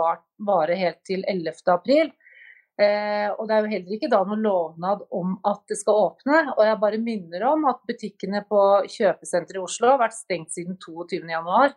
vare 0.46 0.78
helt 0.78 1.00
til 1.08 1.24
11. 1.28 1.64
april. 1.74 2.12
Eh, 2.82 3.28
og 3.36 3.48
det 3.50 3.56
er 3.56 3.66
jo 3.66 3.72
heller 3.74 3.96
ikke 3.98 4.10
da 4.10 4.22
noen 4.26 4.44
lovnad 4.46 5.04
om 5.18 5.34
at 5.50 5.64
det 5.70 5.78
skal 5.80 6.00
åpne. 6.06 6.42
Og 6.56 6.64
jeg 6.66 6.82
bare 6.84 7.02
minner 7.02 7.48
om 7.50 7.66
at 7.70 7.82
butikkene 7.90 8.44
på 8.50 8.62
kjøpesenteret 8.90 9.60
i 9.60 9.64
Oslo 9.64 9.94
har 9.94 10.04
vært 10.04 10.18
stengt 10.18 10.54
siden 10.56 10.78
22.1. 10.82 11.76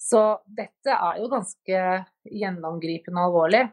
Så 0.00 0.22
dette 0.46 0.96
er 0.96 1.20
jo 1.20 1.30
ganske 1.30 1.80
gjennomgripende 2.24 3.26
alvorlig. 3.28 3.66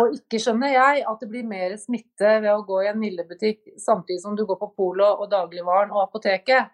Og 0.00 0.16
ikke 0.16 0.40
skjønner 0.42 0.72
jeg 0.74 1.04
at 1.06 1.20
det 1.22 1.28
blir 1.30 1.46
mer 1.46 1.76
smitte 1.78 2.38
ved 2.42 2.50
å 2.50 2.64
gå 2.66 2.80
i 2.82 2.88
en 2.90 2.98
Nille-butikk 3.02 3.76
samtidig 3.80 4.22
som 4.24 4.34
du 4.38 4.44
går 4.48 4.58
på 4.60 4.72
Polo 4.74 5.06
og 5.12 5.28
dagligvaren 5.30 5.92
og 5.94 6.02
apoteket. 6.08 6.72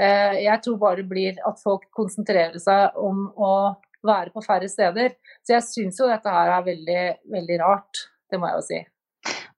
Eh, 0.00 0.38
jeg 0.44 0.62
tror 0.64 0.78
bare 0.80 1.02
det 1.02 1.10
blir 1.10 1.40
at 1.46 1.58
folk 1.62 1.88
konsentrerer 1.96 2.60
seg 2.62 2.96
om 3.00 3.26
å 3.34 3.52
være 4.06 4.32
på 4.34 4.44
færre 4.44 4.70
steder. 4.70 5.16
Så 5.42 5.56
jeg 5.56 5.66
syns 5.66 6.00
jo 6.00 6.08
dette 6.08 6.32
her 6.32 6.54
er 6.54 6.64
veldig, 6.68 7.02
veldig 7.34 7.60
rart. 7.60 8.06
Det 8.30 8.40
må 8.40 8.48
jeg 8.48 8.60
jo 8.60 8.66
si. 8.68 8.80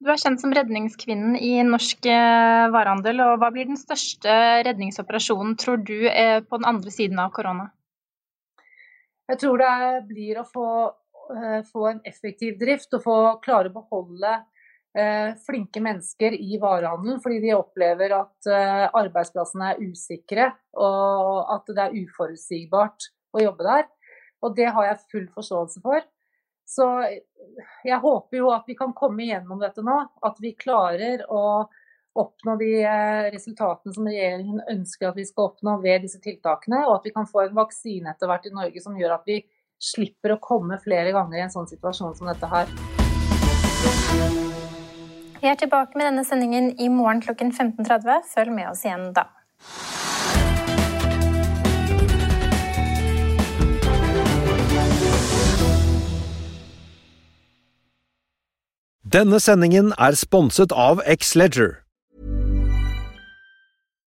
Du 0.03 0.09
er 0.11 0.19
kjent 0.19 0.41
som 0.43 0.55
redningskvinnen 0.57 1.37
i 1.39 1.53
norsk 1.67 2.09
eh, 2.11 2.65
varehandel. 2.75 3.21
og 3.23 3.37
Hva 3.39 3.53
blir 3.55 3.69
den 3.69 3.79
største 3.79 4.33
redningsoperasjonen, 4.67 5.55
tror 5.61 5.85
du, 5.85 6.09
eh, 6.11 6.41
på 6.43 6.59
den 6.59 6.67
andre 6.73 6.91
siden 6.91 7.21
av 7.23 7.31
korona? 7.37 7.69
Jeg 9.31 9.39
tror 9.45 9.63
det 9.63 9.77
blir 10.09 10.41
å 10.41 10.49
få 10.49 10.67
få 11.69 11.87
en 11.89 12.01
effektiv 12.09 12.59
drift 12.61 12.95
og 12.97 13.05
få 13.05 13.17
klare 13.45 13.71
å 13.71 13.77
beholde 13.77 14.33
eh, 14.99 15.33
flinke 15.47 15.83
mennesker 15.83 16.37
i 16.37 16.59
varehandelen, 16.61 17.21
fordi 17.23 17.41
de 17.45 17.55
opplever 17.57 18.15
at 18.17 18.51
eh, 18.51 18.87
arbeidsplassene 18.89 19.73
er 19.73 19.83
usikre 19.83 20.49
og 20.77 21.53
at 21.57 21.69
det 21.73 21.85
er 21.85 22.01
uforutsigbart 22.03 23.11
å 23.33 23.45
jobbe 23.45 23.69
der. 23.69 23.87
Og 24.43 24.57
det 24.57 24.73
har 24.75 24.89
jeg 24.89 25.05
full 25.13 25.29
forståelse 25.35 25.83
for. 25.85 26.03
Så 26.67 26.89
jeg 27.85 27.99
håper 28.03 28.39
jo 28.39 28.51
at 28.55 28.67
vi 28.67 28.75
kan 28.79 28.95
komme 28.97 29.27
igjennom 29.27 29.61
dette 29.61 29.85
nå. 29.85 29.99
At 30.25 30.41
vi 30.43 30.55
klarer 30.59 31.23
å 31.31 31.69
oppnå 32.19 32.57
de 32.61 32.73
resultatene 33.33 33.95
som 33.95 34.09
regjeringen 34.09 34.61
ønsker 34.69 35.09
at 35.09 35.17
vi 35.17 35.25
skal 35.29 35.51
oppnå 35.51 35.79
ved 35.85 36.05
disse 36.05 36.21
tiltakene, 36.21 36.83
og 36.85 36.99
at 36.99 37.07
vi 37.09 37.13
kan 37.15 37.29
få 37.29 37.47
en 37.47 37.55
vaksine 37.57 38.13
etter 38.13 38.29
hvert 38.29 38.49
i 38.49 38.53
Norge 38.53 38.83
som 38.85 38.99
gjør 38.99 39.17
at 39.17 39.31
vi 39.31 39.39
slipper 39.83 40.37
å 40.37 40.41
komme 40.43 40.79
flere 40.83 41.11
ganger 41.15 41.41
i 41.41 41.45
en 41.47 41.53
sånn 41.53 41.69
situasjon 41.71 42.15
som 42.19 42.31
dette 42.31 42.51
her. 42.53 42.71
Vi 45.43 45.51
er 45.51 45.59
tilbake 45.59 45.99
med 45.99 46.07
denne 46.07 46.23
sendingen 46.23 46.71
i 46.79 46.87
morgen 46.89 47.23
klokken 47.25 47.51
15.30. 47.51 48.29
Følg 48.31 48.55
med 48.55 48.71
oss 48.71 48.85
igjen 48.87 49.11
da. 49.17 49.27
Denne 59.13 59.43
sendingen 59.43 59.91
er 59.99 60.15
sponset 60.17 60.73
av 60.73 61.03
X-Leger. 61.05 61.83